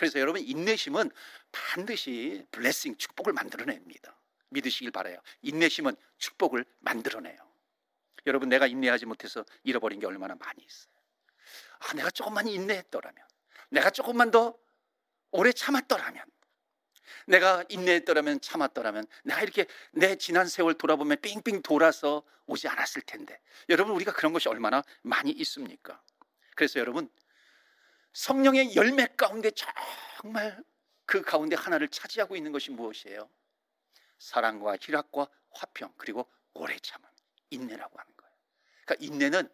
[0.02, 1.12] 그래서 여러분 인내심은
[1.52, 4.18] 반드시 블레싱 축복을 만들어냅니다.
[4.50, 5.22] 믿으시길 바래요.
[5.44, 7.38] 인내심은 축복을 만들어내요.
[8.26, 10.92] 여러분 내가 인내하지 못해서 잃어버린 게 얼마나 많이 있어요.
[11.82, 13.24] 아, 내가 조금만 인내했더라면,
[13.70, 14.58] 내가 조금만 더
[15.30, 16.26] 오래 참았더라면,
[17.28, 23.40] 내가 인내했더라면 참았더라면, 내가 이렇게 내 지난 세월 돌아보면 삥삥 돌아서 오지 않았을 텐데.
[23.70, 26.02] 여러분 우리가 그런 것이 얼마나 많이 있습니까?
[26.56, 27.08] 그래서 여러분
[28.14, 30.64] 성령의 열매 가운데 정말
[31.06, 33.30] 그 가운데 하나를 차지하고 있는 것이 무엇이에요?
[34.20, 37.06] 사랑과 희락과 화평 그리고 오래 참음
[37.50, 38.34] 인내라고 하는 거예요.
[38.86, 39.50] 그러니까 인내는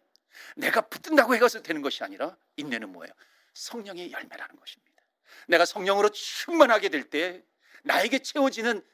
[0.56, 3.12] 내가 붙든다고 해서 되는 것이 아니라 인내는 뭐예요?
[3.54, 5.02] 성령의 열매라는 것입니다.
[5.48, 7.42] 내가 성령으로 충만하게 될 때
[7.84, 8.84] 나에게 채워지는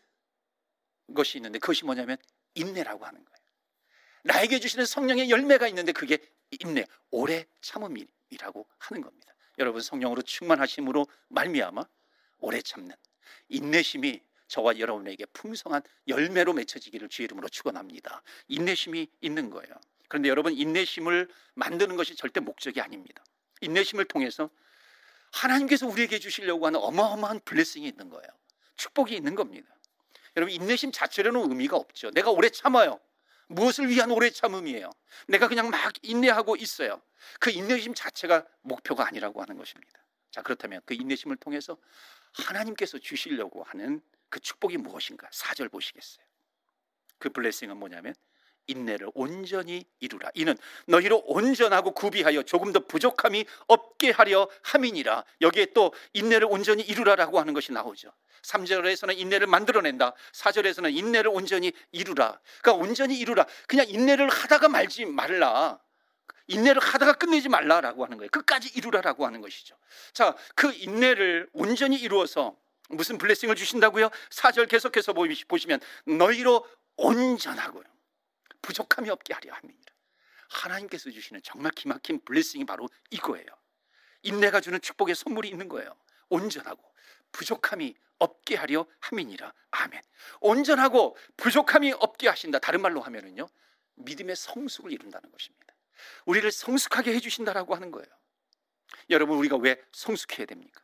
[1.15, 2.17] 것이 있는데 그것이 뭐냐면
[2.55, 3.39] 인내라고 하는 거예요.
[4.23, 6.19] 나에게 주시는 성령의 열매가 있는데 그게
[6.61, 9.34] 인내, 오래 참음이라고 하는 겁니다.
[9.59, 11.85] 여러분 성령으로 충만하심으로 말미암아
[12.41, 12.95] 오래 참는
[13.49, 18.23] 인내심이 저와 여러분에게 풍성한 열매로 맺혀지기를 주의 이름으로 축원합니다.
[18.49, 19.75] 인내심이 있는 거예요.
[20.09, 23.25] 그런데 여러분 인내심을 만드는 것이 절대 목적이 아닙니다.
[23.63, 24.51] 인내심을 통해서
[25.33, 28.29] 하나님께서 우리에게 주시려고 하는 어마어마한 블레싱이 있는 거예요.
[28.77, 29.67] 축복이 있는 겁니다.
[30.37, 32.11] 여러분 인내심 자체로는 의미가 없죠.
[32.11, 33.01] 내가 오래 참아요.
[33.49, 34.91] 무엇을 위한 오래 참음이에요.
[35.29, 37.01] 내가 그냥 막 인내하고 있어요.
[37.41, 40.05] 그 인내심 자체가 목표가 아니라고 하는 것입니다.
[40.31, 41.77] 자 그렇다면 그 인내심을 통해서
[42.33, 45.29] 하나님께서 주시려고 하는 그 축복이 무엇인가?
[45.29, 46.25] 4절 보시겠어요.
[47.19, 48.15] 그 블레싱은 뭐냐면
[48.67, 50.31] 인내를 온전히 이루라.
[50.35, 55.25] 이는 너희로 온전하고 구비하여 조금 더 부족함이 없게 하려 함이니라.
[55.41, 58.13] 여기에 또 인내를 온전히 이루라라고 하는 것이 나오죠.
[58.43, 60.13] 3절에서는 인내를 만들어낸다.
[60.33, 62.39] 4절에서는 인내를 온전히 이루라.
[62.63, 63.47] 그러니까 온전히 이루라.
[63.67, 65.79] 그냥 인내를 하다가 말지 말라.
[66.47, 68.29] 인내를 하다가 끝내지 말라라고 하는 거예요.
[68.31, 69.77] 끝까지 이루라라고 하는 것이죠.
[70.13, 72.57] 자, 그 인내를 온전히 이루어서
[72.91, 74.11] 무슨 블레싱을 주신다고요?
[74.31, 75.15] 4절 계속해서
[75.49, 77.94] 보시면 너희로 온전하고요.
[78.65, 79.93] 부족함이 없게 하려 함이니라.
[80.49, 83.47] 하나님께서 주시는 정말 기막힌 블레싱이 바로 이거예요.
[84.23, 85.95] 인내가 주는 축복의 선물이 있는 거예요.
[86.31, 86.83] 온전하고
[87.33, 89.53] 부족함이 없게 하려 함이니라.
[89.71, 90.01] 아멘.
[90.41, 92.59] 온전하고 부족함이 없게 하신다.
[92.59, 93.47] 다른 말로 하면은요.
[93.97, 95.75] 믿음의 성숙을 이룬다는 것입니다.
[96.25, 98.09] 우리를 성숙하게 해 주신다라고 하는 거예요.
[99.11, 100.81] 여러분 우리가 왜 성숙해야 됩니까?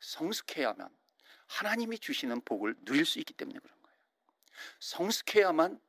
[0.00, 0.90] 성숙해야만
[1.46, 3.96] 하나님이 주시는 복을 누릴 수 있기 때문에 그런 거예요.
[4.80, 5.80] 성숙해야만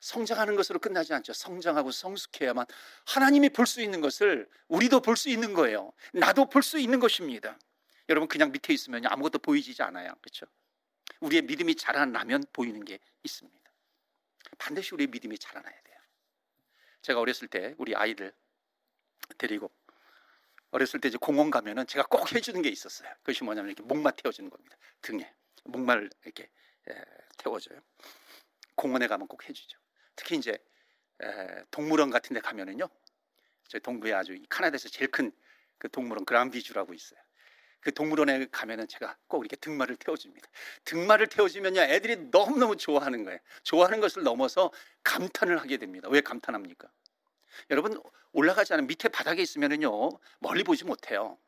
[0.00, 1.32] 성장하는 것으로 끝나지 않죠.
[1.32, 2.66] 성장하고 성숙해야만
[3.06, 5.92] 하나님이 볼 수 있는 것을 우리도 볼 수 있는 거예요.
[6.12, 7.58] 나도 볼 수 있는 것입니다.
[8.08, 10.14] 여러분 그냥 밑에 있으면 아무것도 보이지 않아요.
[10.22, 10.46] 그렇죠?
[11.20, 13.58] 우리의 믿음이 자라나면 보이는 게 있습니다.
[14.58, 15.96] 반드시 우리의 믿음이 자라나야 돼요.
[17.02, 18.32] 제가 어렸을 때 우리 아이들
[19.36, 19.70] 데리고
[20.70, 23.10] 어렸을 때 이제 공원 가면은 제가 꼭 해주는 게 있었어요.
[23.18, 24.76] 그것이 뭐냐면 이렇게 목마 태워주는 겁니다.
[25.02, 25.32] 등에
[25.64, 26.48] 목마를 이렇게
[27.38, 27.80] 태워줘요.
[28.74, 29.78] 공원에 가면 꼭 해주죠.
[30.18, 30.58] 특히 이제
[31.70, 32.88] 동물원 같은 데 가면은요.
[33.68, 35.32] 저희 동부에 아주 카나다에서 제일 큰
[35.78, 37.20] 그 동물원 그랑비주라고 있어요.
[37.80, 40.48] 그 동물원에 가면은 제가 꼭 이렇게 등말을 태워줍니다.
[40.84, 43.38] 등말을 태워주면요, 애들이 너무너무 좋아하는 거예요.
[43.62, 44.72] 좋아하는 것을 넘어서
[45.04, 46.08] 감탄을 하게 됩니다.
[46.10, 46.90] 왜 감탄합니까?
[47.70, 48.00] 여러분,
[48.32, 51.38] 올라가지 않은 밑에 바닥에 있으면은요, 멀리 보지 못해요.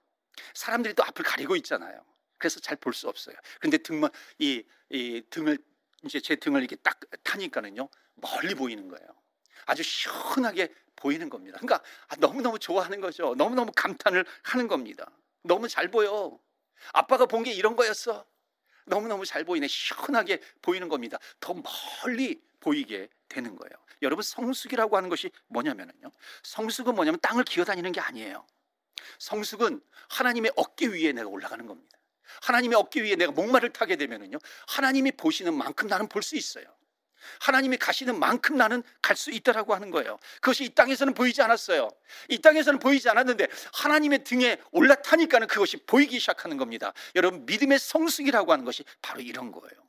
[0.55, 2.05] 사람들이 또 앞을 가리고 있잖아요.
[2.39, 3.35] 그래서 잘 볼 수 없어요.
[3.61, 5.59] 근데 등만, 이, 이 등을,
[6.05, 7.89] 이제 제 등을 이렇게 딱 타니까는요,
[8.21, 9.07] 멀리 보이는 거예요.
[9.67, 11.59] 아주 시원하게 보이는 겁니다.
[11.61, 13.35] 그러니까 아, 너무너무 좋아하는 거죠.
[13.37, 15.11] 너무너무 감탄을 하는 겁니다.
[15.43, 16.39] 너무 잘 보여.
[16.93, 18.27] 아빠가 본 게 이런 거였어.
[18.87, 19.69] 너무너무 잘 보이네.
[19.69, 21.19] 시원하게 보이는 겁니다.
[21.41, 23.73] 더 멀리 보이게 되는 거예요.
[24.03, 26.11] 여러분 성숙이라고 하는 것이 뭐냐면요.
[26.43, 28.47] 성숙은 뭐냐면 땅을 기어다니는 게 아니에요.
[29.19, 31.99] 성숙은 하나님의 어깨 위에 내가 올라가는 겁니다.
[32.43, 34.39] 하나님의 어깨 위에 내가 목마를 타게 되면은요.
[34.69, 36.65] 하나님이 보시는 만큼 나는 볼 수 있어요.
[37.41, 40.19] 하나님이 가시는 만큼 나는 갈 수 있다라고 하는 거예요.
[40.37, 41.91] 그것이 이 땅에서는 보이지 않았어요.
[42.29, 46.95] 이 땅에서는 보이지 않았는데 하나님의 등에 올라타니까는 그것이 보이기 시작하는 겁니다.
[47.15, 49.85] 여러분 믿음의 성숙이라고 하는 것이 바로 이런 거예요.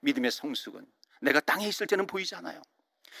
[0.00, 0.86] 믿음의 성숙은
[1.20, 2.62] 내가 땅에 있을 때는 보이지 않아요.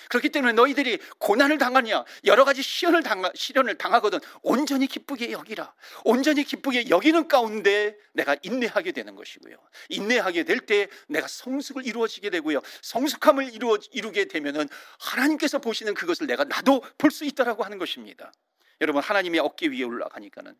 [0.08, 5.74] 그렇기 때문에 너희들이 고난을 당하냐 여러 가지 시련을 당하, 시련을 당하거든 온전히 기쁘게 여기라.
[6.04, 9.56] 온전히 기쁘게 여기는 가운데 내가 인내하게 되는 것이고요.
[9.88, 12.60] 인내하게 될 때 내가 성숙을 이루어지게 되고요.
[12.82, 18.32] 성숙함을 이루어, 이루게 되면은 하나님께서 보시는 그것을 내가 나도 볼 수 있다라고 하는 것입니다.
[18.80, 20.56] 여러분 하나님의 어깨 위에 올라가니까는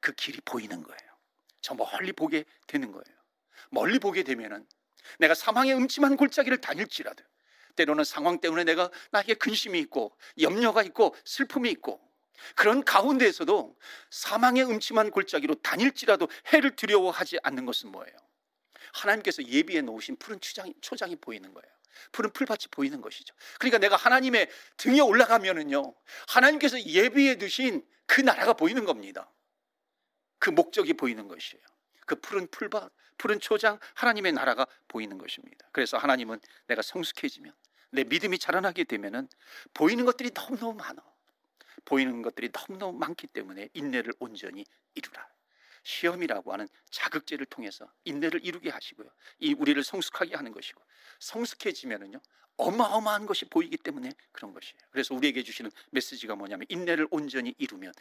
[0.00, 1.10] 그 길이 보이는 거예요.
[1.60, 3.16] 저 멀리 보게 되는 거예요.
[3.70, 4.66] 멀리 보게 되면은
[5.18, 7.22] 내가 사망의 음침한 골짜기를 다닐지라도
[7.76, 12.00] 때로는 상황 때문에 내가 나에게 근심이 있고 염려가 있고 슬픔이 있고
[12.54, 13.76] 그런 가운데에서도
[14.10, 18.16] 사망의 음침한 골짜기로 다닐지라도 해를 두려워하지 않는 것은 뭐예요?
[18.92, 21.70] 하나님께서 예비해 놓으신 푸른 초장이, 초장이 보이는 거예요.
[22.12, 23.34] 푸른 풀밭이 보이는 것이죠.
[23.58, 25.94] 그러니까 내가 하나님의 등에 올라가면은요,
[26.28, 29.30] 하나님께서 예비해 두신 그 나라가 보이는 겁니다.
[30.38, 31.62] 그 목적이 보이는 것이에요.
[32.10, 35.68] 그 푸른 풀밭, 푸른 초장, 하나님의 나라가 보이는 것입니다.
[35.70, 37.54] 그래서 하나님은 내가 성숙해지면
[37.92, 39.28] 내 믿음이 자라나게 되면은
[39.74, 41.00] 보이는 것들이 너무너무 많아.
[41.84, 45.24] 보이는 것들이 너무너무 많기 때문에 인내를 온전히 이루라.
[45.84, 49.08] 시험이라고 하는 자극제를 통해서 인내를 이루게 하시고요.
[49.38, 50.82] 이 우리를 성숙하게 하는 것이고
[51.20, 52.20] 성숙해지면은요
[52.56, 54.80] 어마어마한 것이 보이기 때문에 그런 것이에요.
[54.90, 57.92] 그래서 우리에게 주시는 메시지가 뭐냐면 인내를 온전히 이루면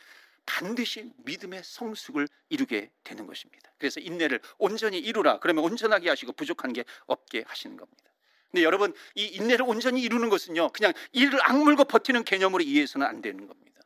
[0.45, 3.71] 반드시 믿음의 성숙을 이루게 되는 것입니다.
[3.77, 5.39] 그래서 인내를 온전히 이루라.
[5.39, 8.09] 그러면 온전하게 하시고 부족한 게 없게 하시는 겁니다.
[8.51, 13.47] 근데 여러분 이 인내를 온전히 이루는 것은요 그냥 이를 악물고 버티는 개념으로 이해해서는 안 되는
[13.47, 13.81] 겁니다.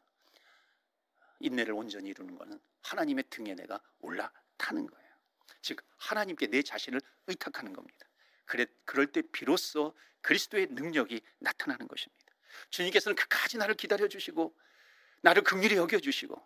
[1.39, 5.03] 인내를 온전히 이루는 것은 하나님의 등에 내가 올라타는 거예요.
[5.61, 8.07] 즉 하나님께 내 자신을 의탁하는 겁니다.
[8.53, 12.23] 그래 그럴 때 비로소 그리스도의 능력이 나타나는 것입니다.
[12.69, 14.55] 주님께서는 끝까지 나를 기다려 주시고
[15.21, 16.39] 나를 긍휼히 여겨 주시고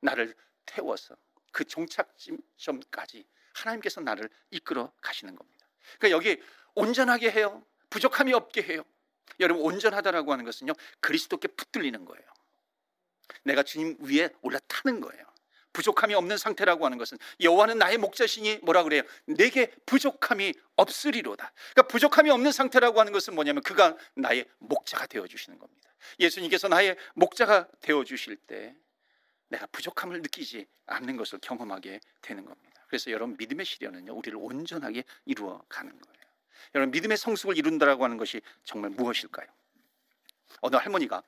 [0.00, 0.34] 나를
[0.66, 1.16] 태워서
[1.52, 5.68] 그 종착점까지 하나님께서 나를 이끌어 가시는 겁니다.
[6.00, 6.42] 그러니까 여기
[6.74, 7.64] 온전하게 해요.
[7.88, 8.82] 부족함이 없게 해요.
[9.38, 12.26] 여러분 온전하다라고 하는 것은요 그리스도께 붙들리는 거예요.
[13.44, 15.24] 내가 주님 위에 올라타는 거예요.
[15.74, 19.02] 부족함이 없는 상태라고 하는 것은 여호와는 나의 목자시니 뭐라 그래요?
[19.26, 21.52] 내게 부족함이 없으리로다.
[21.72, 25.90] 그러니까 부족함이 없는 상태라고 하는 것은 뭐냐면 그가 나의 목자가 되어 주시는 겁니다.
[26.18, 28.74] 예수님께서 나의 목자가 되어 주실 때
[29.48, 32.84] 내가 부족함을 느끼지 않는 것을 경험하게 되는 겁니다.
[32.88, 36.24] 그래서 여러분 믿음의 시련은요 우리를 온전하게 이루어 가는 거예요.
[36.74, 39.46] 여러분 믿음의 성숙을 이룬다라고 하는 것이 정말 무엇일까요?
[40.60, 41.22] 어느 할머니가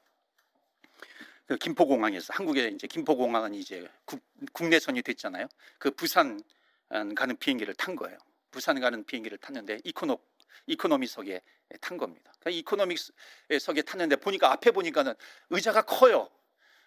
[1.46, 4.20] 그 김포공항에서 한국의 이제 김포공항은 이제 국,
[4.52, 5.46] 국내선이 됐잖아요.
[5.78, 6.42] 그 부산
[6.88, 8.18] 가는 비행기를 탄 거예요.
[8.50, 10.18] 부산 가는 비행기를 탔는데 이코노
[10.66, 11.40] 이코노미석에
[11.80, 12.32] 탄 겁니다.
[12.40, 15.14] 그러니까 이코노미석에 탔는데 보니까 앞에 보니까는
[15.50, 16.30] 의자가 커요.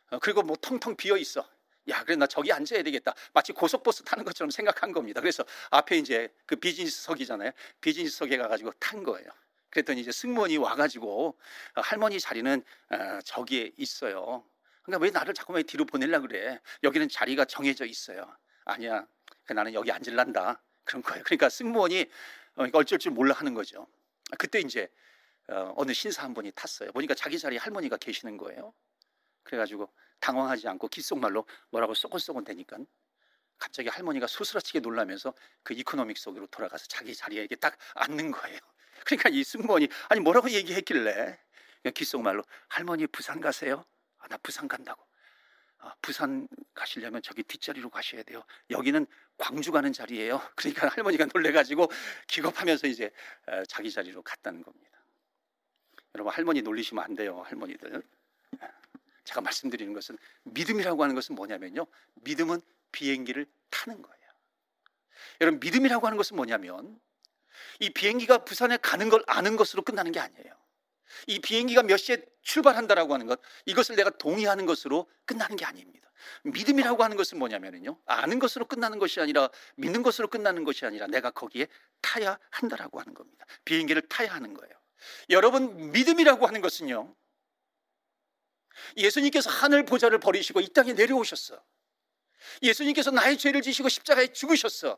[0.09, 1.47] 어, 그리고 뭐 텅텅 비어 있어.
[1.89, 3.13] 야, 그래 나 저기 앉아야 되겠다.
[3.33, 5.21] 마치 고속버스 타는 것처럼 생각한 겁니다.
[5.21, 7.51] 그래서 앞에 이제 그 비즈니스석이잖아요.
[7.81, 9.29] 비즈니스석에 가가지고 탄 거예요.
[9.69, 11.37] 그랬더니 이제 승무원이 와가지고
[11.75, 14.43] 어, 할머니 자리는 어, 저기에 있어요.
[14.83, 16.59] 그러니까 왜 나를 자꾸만 뒤로 보내려 그래?
[16.83, 18.35] 여기는 자리가 정해져 있어요.
[18.65, 19.05] 아니야.
[19.47, 20.61] 나는 여기 앉을란다.
[20.83, 21.23] 그런 거예요.
[21.23, 22.09] 그러니까 승무원이
[22.55, 23.87] 어, 어쩔 줄 몰라 하는 거죠.
[24.37, 24.91] 그때 이제
[25.75, 26.91] 어느 신사 한 분이 탔어요.
[26.91, 28.73] 보니까 자기 자리에 할머니가 계시는 거예요.
[29.41, 32.77] 그래가지고 당황하지 않고 귓속말로 뭐라고 쏘곤쏘곤 대니까
[33.57, 38.59] 갑자기 할머니가 소스라치게 놀라면서 그 이코노미석으로 돌아가서 자기 자리에 딱 앉는 거예요.
[39.09, 41.39] 그러니까 이 승무원이 아니 뭐라고 얘기했길래
[41.93, 43.85] 귓속말로 할머니 부산 가세요?
[44.19, 45.03] 아, 나 부산 간다고.
[45.79, 48.43] 아, 부산 가시려면 저기 뒷자리로 가셔야 돼요.
[48.69, 50.41] 여기는 광주 가는 자리예요.
[50.55, 51.89] 그러니까 할머니가 놀래가지고
[52.27, 53.11] 기겁하면서 이제
[53.67, 54.99] 자기 자리로 갔다는 겁니다.
[56.15, 58.03] 여러분 할머니 놀리시면 안 돼요, 할머니들.
[59.23, 61.85] 제가 말씀드리는 것은 믿음이라고 하는 것은 뭐냐면요.
[62.15, 62.59] 믿음은
[62.91, 64.19] 비행기를 타는 거예요.
[65.39, 66.99] 여러분 믿음이라고 하는 것은 뭐냐면
[67.79, 70.53] 이 비행기가 부산에 가는 걸 아는 것으로 끝나는 게 아니에요.
[71.27, 76.09] 이 비행기가 몇 시에 출발한다라고 하는 것 이것을 내가 동의하는 것으로 끝나는 게 아닙니다.
[76.43, 77.99] 믿음이라고 하는 것은 뭐냐면요.
[78.05, 81.67] 아는 것으로 끝나는 것이 아니라 믿는 것으로 끝나는 것이 아니라 내가 거기에
[82.01, 83.45] 타야 한다라고 하는 겁니다.
[83.65, 84.73] 비행기를 타야 하는 거예요.
[85.29, 87.15] 여러분 믿음이라고 하는 것은요.
[88.97, 91.61] 예수님께서 하늘 보좌를 버리시고 이 땅에 내려오셨어.
[92.61, 94.97] 예수님께서 나의 죄를 지시고 십자가에 죽으셨어.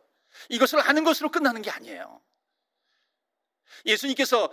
[0.50, 2.22] 이것을 아는 것으로 끝나는 게 아니에요.
[3.86, 4.52] 예수님께서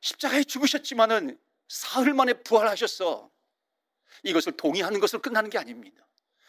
[0.00, 3.30] 십자가에 죽으셨지만은 사흘 만에 부활하셨어.
[4.24, 6.06] 이것을 동의하는 것으로 끝나는 게 아닙니다.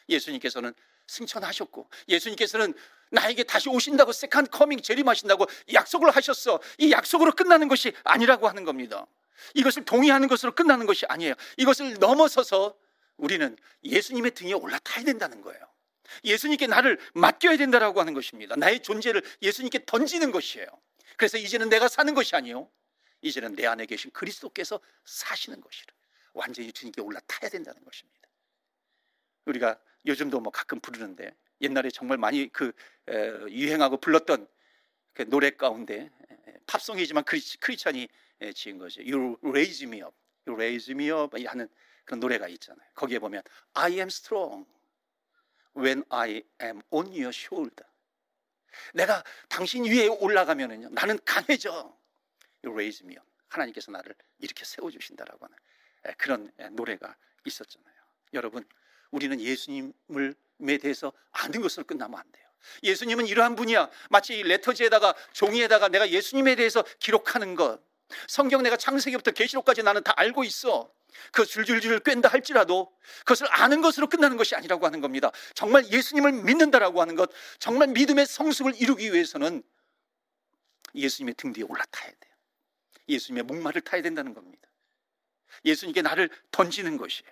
[0.10, 0.74] 예수님께서는
[1.08, 2.74] 승천하셨고 예수님께서는
[3.12, 6.60] 나에게 다시 오신다고 second coming 재림하신다고 약속을 하셨어.
[6.80, 9.06] 이 약속으로 끝나는 것이 아니라고 하는 겁니다.
[9.54, 11.36] 이것을 동의하는 것으로 끝나는 것이 아니에요.
[11.58, 12.76] 이것을 넘어서서
[13.18, 15.62] 우리는 예수님의 등에 올라타야 된다는 거예요.
[16.24, 18.56] 예수님께 나를 맡겨야 된다라고 하는 것입니다.
[18.56, 20.68] 나의 존재를 예수님께 던지는 것이에요.
[21.18, 22.70] 그래서 이제는 내가 사는 것이 아니요.
[23.22, 25.94] 이제는 내 안에 계신 그리스도께서 사시는 것이라.
[26.34, 28.28] 완전히 주님께 올라타야 된다는 것입니다.
[29.46, 32.74] 우리가 요즘도 뭐 가끔 부르는데 옛날에 정말 많이 그
[33.50, 34.48] 유행하고 불렀던
[35.14, 36.10] 그 노래 가운데
[36.66, 38.08] 팝송이지만 크리스, 크리스찬이
[38.56, 39.02] 지은 거죠.
[39.02, 40.14] You raise me up.
[40.48, 41.70] You raise me up 하는
[42.04, 42.86] 그런 노래가 있잖아요.
[42.96, 44.66] 거기에 보면 I am strong
[45.78, 47.88] when I am on your shoulder.
[48.94, 50.90] 내가 당신 위에 올라가면은요.
[50.90, 51.98] 나는 강해져.
[52.66, 53.26] Raise me up.
[53.50, 55.58] 하나님께서 나를 이렇게 세워 주신다라고 하는
[56.18, 57.94] 그런 노래가 있었잖아요.
[58.34, 58.68] 여러분,
[59.12, 62.44] 우리는 예수님을에 대해서 아는 것으로 끝나면 안 돼요.
[62.82, 63.90] 예수님은 이러한 분이야.
[64.10, 67.82] 마치 레터지에다가 종이에다가 내가 예수님에 대해서 기록하는 것.
[68.28, 70.92] 성경 내가 창세기부터 계시록까지 나는 다 알고 있어.
[71.32, 75.32] 그 줄줄줄 꿰다 할지라도 그것을 아는 것으로 끝나는 것이 아니라고 하는 겁니다.
[75.54, 79.64] 정말 예수님을 믿는다라고 하는 것, 정말 믿음의 성숙을 이루기 위해서는
[80.96, 82.34] 예수님의 등 뒤에 올라타야 돼요.
[83.10, 84.68] 예수님의 목마를 타야 된다는 겁니다.
[85.66, 87.32] 예수님께 나를 던지는 것이에요.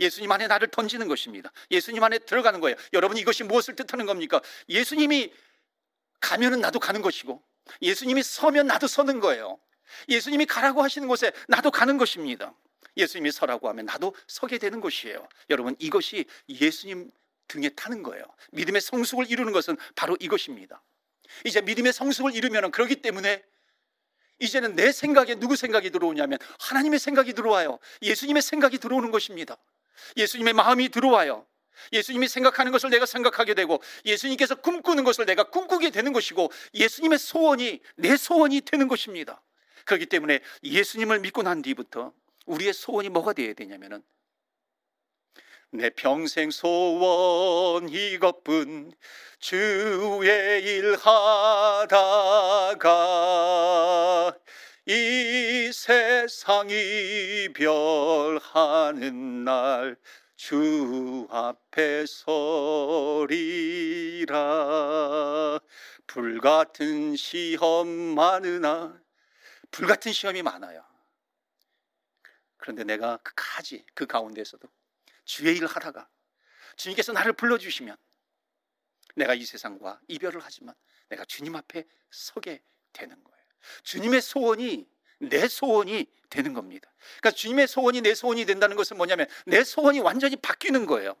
[0.00, 1.50] 예수님 안에 나를 던지는 것입니다.
[1.70, 2.76] 예수님 안에 들어가는 거예요.
[2.92, 4.40] 여러분 이것이 무엇을 뜻하는 겁니까?
[4.68, 5.32] 예수님이
[6.20, 7.42] 가면은 나도 가는 것이고
[7.82, 9.58] 예수님이 서면 나도 서는 거예요.
[10.08, 12.54] 예수님이 가라고 하시는 곳에 나도 가는 것입니다.
[12.96, 15.26] 예수님이 서라고 하면 나도 서게 되는 것이에요.
[15.50, 17.10] 여러분 이것이 예수님
[17.46, 18.24] 등에 타는 거예요.
[18.52, 20.82] 믿음의 성숙을 이루는 것은 바로 이것입니다.
[21.44, 23.42] 이제 믿음의 성숙을 이루면 그러기 때문에
[24.40, 27.78] 이제는 내 생각에 누구 생각이 들어오냐면 하나님의 생각이 들어와요.
[28.02, 29.56] 예수님의 생각이 들어오는 것입니다.
[30.16, 31.46] 예수님의 마음이 들어와요.
[31.92, 37.80] 예수님이 생각하는 것을 내가 생각하게 되고 예수님께서 꿈꾸는 것을 내가 꿈꾸게 되는 것이고 예수님의 소원이
[37.96, 39.40] 내 소원이 되는 것입니다.
[39.88, 42.12] 그렇기 때문에 예수님을 믿고 난 뒤부터
[42.46, 44.02] 우리의 소원이 뭐가 되어야 되냐면은
[45.70, 48.92] 내 평생 소원 이것뿐
[49.38, 51.98] 주의 일 하다가
[54.86, 57.84] 이 세상 이별하는
[59.44, 59.96] 날
[60.38, 62.38] 주 앞에 서리라.
[66.06, 69.00] 불같은 시험 많으나
[69.70, 70.84] 불같은 시험이 많아요
[72.56, 74.68] 그런데 내가 끝까지 그 가운데서도
[75.24, 76.08] 주의 일을 하다가
[76.76, 77.96] 주님께서 나를 불러주시면
[79.16, 80.74] 내가 이 세상과 이별을 하지만
[81.08, 83.38] 내가 주님 앞에 서게 되는 거예요.
[83.82, 84.88] 주님의 소원이
[85.20, 86.92] 내 소원이 되는 겁니다.
[87.18, 91.16] 그러니까 주님의 소원이 내 소원이 된다는 것은 뭐냐면 내 소원이 완전히 바뀌는 거예요.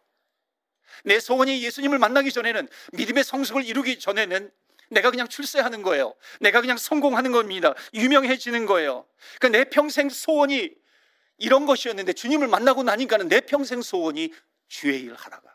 [1.04, 4.50] 내 소원이 예수님을 만나기 전에는 믿음의 성숙을 이루기 전에는
[4.90, 6.14] 내가 그냥 출세하는 거예요.
[6.40, 7.74] 내가 그냥 성공하는 겁니다.
[7.94, 9.06] 유명해지는 거예요.
[9.38, 10.74] 그러니까 내 평생 소원이
[11.38, 14.32] 이런 것이었는데 주님을 만나고 나니까는 내 평생 소원이
[14.68, 15.48] 주의 일 하다가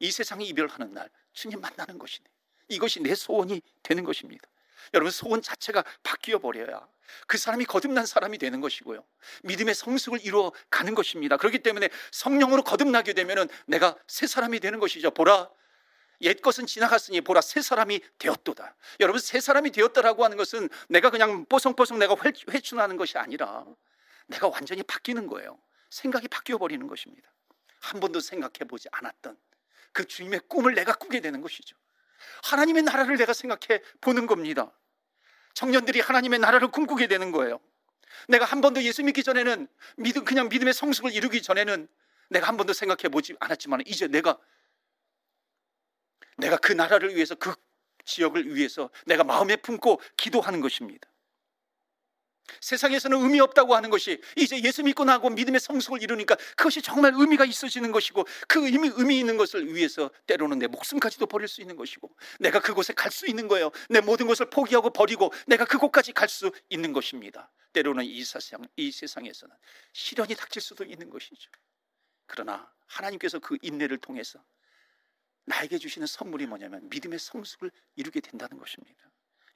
[0.00, 2.24] 이 세상이 이별하는 날 주님 만나는 것이네.
[2.68, 4.48] 이것이 내 소원이 되는 것입니다.
[4.94, 6.86] 여러분 소원 자체가 바뀌어 버려야
[7.26, 9.04] 그 사람이 거듭난 사람이 되는 것이고요.
[9.44, 11.36] 믿음의 성숙을 이루어 가는 것입니다.
[11.36, 15.10] 그렇기 때문에 성령으로 거듭나게 되면은 내가 새 사람이 되는 것이죠.
[15.10, 15.48] 보라
[16.22, 18.76] 옛 것은 지나갔으니 보라 새 사람이 되었도다.
[19.00, 22.16] 여러분 새 사람이 되었다라고 하는 것은 내가 그냥 뽀송뽀송 내가
[22.50, 23.64] 회춘하는 것이 아니라
[24.26, 25.58] 내가 완전히 바뀌는 거예요.
[25.90, 27.30] 생각이 바뀌어 버리는 것입니다.
[27.80, 29.36] 한 번도 생각해 보지 않았던
[29.92, 31.76] 그 주님의 꿈을 내가 꾸게 되는 것이죠.
[32.44, 34.70] 하나님의 나라를 내가 생각해 보는 겁니다.
[35.54, 37.60] 청년들이 하나님의 나라를 꿈꾸게 되는 거예요.
[38.28, 41.88] 내가 한 번도 예수 믿기 전에는 믿음 그냥 믿음의 성숙을 이루기 전에는
[42.30, 44.38] 내가 한 번도 생각해 보지 않았지만 이제 내가
[46.42, 47.54] 내가 그 나라를 위해서 그
[48.04, 51.08] 지역을 위해서 내가 마음에 품고 기도하는 것입니다.
[52.60, 57.44] 세상에서는 의미 없다고 하는 것이 이제 예수 믿고 나고 믿음의 성숙을 이루니까 그것이 정말 의미가
[57.44, 62.10] 있어지는 것이고 그 의미, 의미 있는 것을 위해서 때로는 내 목숨까지도 버릴 수 있는 것이고
[62.40, 63.70] 내가 그곳에 갈 수 있는 거예요.
[63.88, 67.50] 내 모든 것을 포기하고 버리고 내가 그곳까지 갈 수 있는 것입니다.
[67.72, 69.54] 때로는 이 세상, 이 세상에서는
[69.92, 71.50] 시련이 닥칠 수도 있는 것이죠.
[72.26, 74.42] 그러나 하나님께서 그 인내를 통해서
[75.44, 79.02] 나에게 주시는 선물이 뭐냐면 믿음의 성숙을 이루게 된다는 것입니다.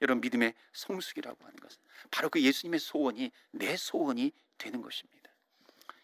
[0.01, 5.31] 여러분 믿음의 성숙이라고 하는 것은 바로 그 예수님의 소원이 내 소원이 되는 것입니다.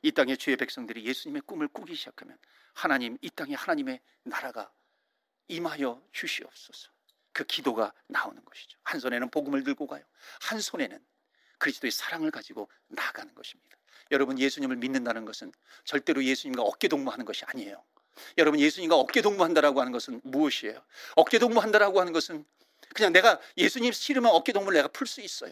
[0.02, 2.38] 이 땅의 주의 백성들이 예수님의 꿈을 꾸기 시작하면
[2.74, 4.72] 하나님 이 땅에 하나님의 나라가
[5.48, 6.92] 임하여 주시옵소서.
[7.32, 8.78] 그 기도가 나오는 것이죠.
[8.84, 10.04] 한 손에는 복음을 들고 가요.
[10.42, 11.04] 한 손에는
[11.58, 13.78] 그리스도의 사랑을 가지고 나가는 것입니다.
[14.12, 15.52] 여러분 예수님을 믿는다는 것은
[15.86, 17.84] 절대로 예수님과 어깨 동무하는 것이 아니에요.
[18.38, 20.84] 여러분 예수님과 어깨 동무한다라고 하는 것은 무엇이에요?
[21.16, 22.46] 어깨 동무한다라고 하는 것은
[22.94, 25.52] 그냥 내가 예수님 싫으면 어깨 동무를 내가 풀 수 있어요.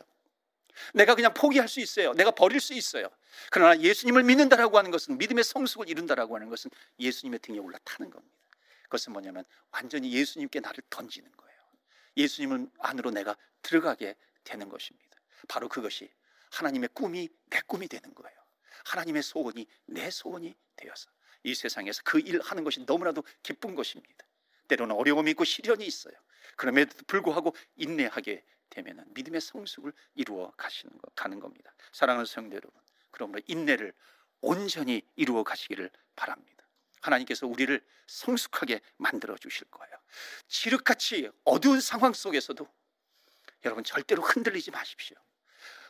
[0.93, 2.13] 내가 그냥 포기할 수 있어요.
[2.13, 3.09] 내가 버릴 수 있어요.
[3.49, 8.37] 그러나 예수님을 믿는다라고 하는 것은 믿음의 성숙을 이룬다라고 하는 것은 예수님의 등에 올라타는 겁니다.
[8.83, 11.59] 그것은 뭐냐면 완전히 예수님께 나를 던지는 거예요.
[12.17, 15.17] 예수님을 안으로 내가 들어가게 되는 것입니다.
[15.47, 16.09] 바로 그것이
[16.51, 18.37] 하나님의 꿈이 내 꿈이 되는 거예요.
[18.85, 21.09] 하나님의 소원이 내 소원이 되어서
[21.43, 24.25] 이 세상에서 그 일 하는 것이 너무나도 기쁜 것입니다.
[24.67, 26.13] 때로는 어려움이 있고 시련이 있어요.
[26.55, 31.73] 그럼에도 불구하고 인내하게 되면 믿음의 성숙을 이루어 가시는 거, 가는 겁니다.
[31.91, 32.79] 사랑하는 성도 여러분,
[33.11, 33.93] 그러므로 인내를
[34.41, 36.65] 온전히 이루어 가시기를 바랍니다.
[37.01, 39.93] 하나님께서 우리를 성숙하게 만들어 주실 거예요.
[40.47, 42.67] 지륵같이 어두운 상황 속에서도
[43.65, 45.17] 여러분 절대로 흔들리지 마십시오.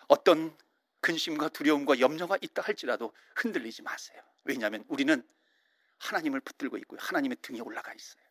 [0.08, 0.56] 어떤
[1.02, 4.22] 근심과 두려움과 염려가 있다 할지라도 흔들리지 마세요.
[4.44, 5.24] 왜냐하면 우리는
[6.02, 7.00] 하나님을 붙들고 있고요.
[7.02, 8.22] 하나님의 등에 올라가 있어요.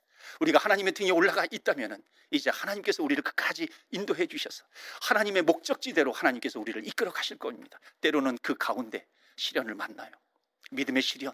[0.40, 4.64] 우리가 하나님의 등에 올라가 있다면 이제 하나님께서 우리를 끝까지 인도해 주셔서
[5.02, 7.80] 하나님의 목적지대로 하나님께서 우리를 이끌어 가실 겁니다.
[8.00, 9.06] 때로는 그 가운데
[9.37, 10.11] 시련을 만나요.
[10.72, 11.33] 믿음의 시련,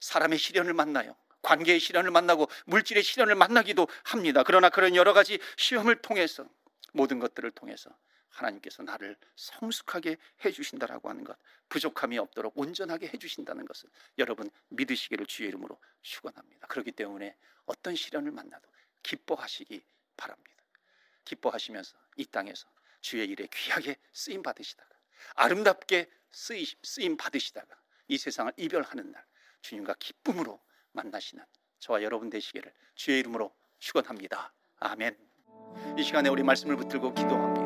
[0.00, 1.16] 사람의 시련을 만나요.
[1.42, 4.42] 관계의 시련을 만나고 물질의 시련을 만나기도 합니다.
[4.42, 6.46] 그러나 그런 여러 가지 시험을 통해서
[6.92, 7.90] 모든 것들을 통해서
[8.30, 11.36] 하나님께서 나를 성숙하게 해주신다라고 하는 것,
[11.68, 16.66] 부족함이 없도록 온전하게 해주신다는 것을 여러분 믿으시기를 주의 이름으로 축원합니다.
[16.68, 18.68] 그렇기 때문에 어떤 시련을 만나도
[19.02, 19.82] 기뻐하시기
[20.16, 20.50] 바랍니다.
[21.24, 22.68] 기뻐하시면서 이 땅에서
[23.00, 24.88] 주의 일에 귀하게 쓰임 받으시다가
[25.34, 27.76] 아름답게 쓰임 받으시다가
[28.08, 29.24] 이 세상을 이별하는 날
[29.62, 30.60] 주님과 기쁨으로
[30.92, 31.44] 만나시는
[31.78, 34.52] 저와 여러분 되시기를 주의 이름으로 축원합니다.
[34.80, 35.16] 아멘.
[35.98, 37.59] 이 시간에 우리 말씀을 붙들고 기도합니다.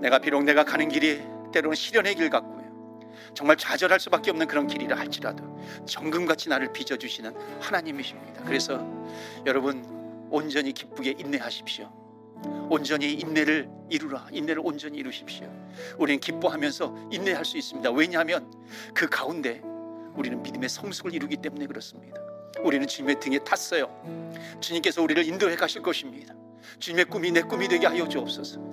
[0.00, 1.22] 내가 비록 내가 가는 길이
[1.52, 2.60] 때로는 시련의 길 같고요.
[3.34, 8.44] 정말 좌절할 수밖에 없는 그런 길이라 할지라도 정금같이 나를 빚어주시는 하나님이십니다.
[8.44, 8.84] 그래서
[9.46, 9.84] 여러분
[10.30, 11.90] 온전히 기쁘게 인내하십시오.
[12.70, 14.28] 온전히 인내를 이루라.
[14.32, 15.46] 인내를 온전히 이루십시오.
[15.98, 17.90] 우리는 기뻐하면서 인내할 수 있습니다.
[17.90, 18.50] 왜냐하면
[18.94, 19.60] 그 가운데
[20.14, 22.20] 우리는 믿음의 성숙을 이루기 때문에 그렇습니다.
[22.62, 23.88] 우리는 주님의 등에 탔어요.
[24.60, 26.34] 주님께서 우리를 인도해 가실 것입니다.
[26.78, 28.69] 주님의 꿈이 내 꿈이 되게 하여 주옵소서.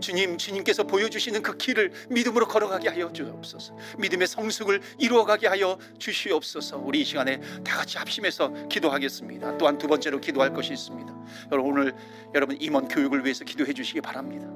[0.00, 3.76] 주님, 주님께서 보여주시는 그 길을 믿음으로 걸어가게 하여 주옵소서.
[3.98, 6.78] 믿음의 성숙을 이루어가게 하여 주시옵소서.
[6.78, 9.58] 우리 이 시간에 다 같이 합심해서 기도하겠습니다.
[9.58, 11.14] 또한 두 번째로 기도할 것이 있습니다.
[11.52, 11.94] 여러분 오늘
[12.34, 14.46] 여러분 임원 교육을 위해서 기도해 주시기 바랍니다.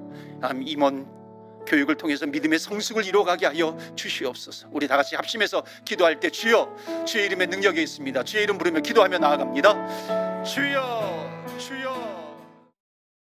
[0.65, 1.07] 임원
[1.67, 4.69] 교육을 통해서 믿음의 성숙을 이루어가게 하여 주시옵소서.
[4.71, 8.23] 우리 다 같이 합심해서 기도할 때 주여 주의 이름의 능력이 있습니다.
[8.25, 10.45] 주의 이름 부르며 기도하며 나아갑니다.
[10.45, 12.03] 주여 주여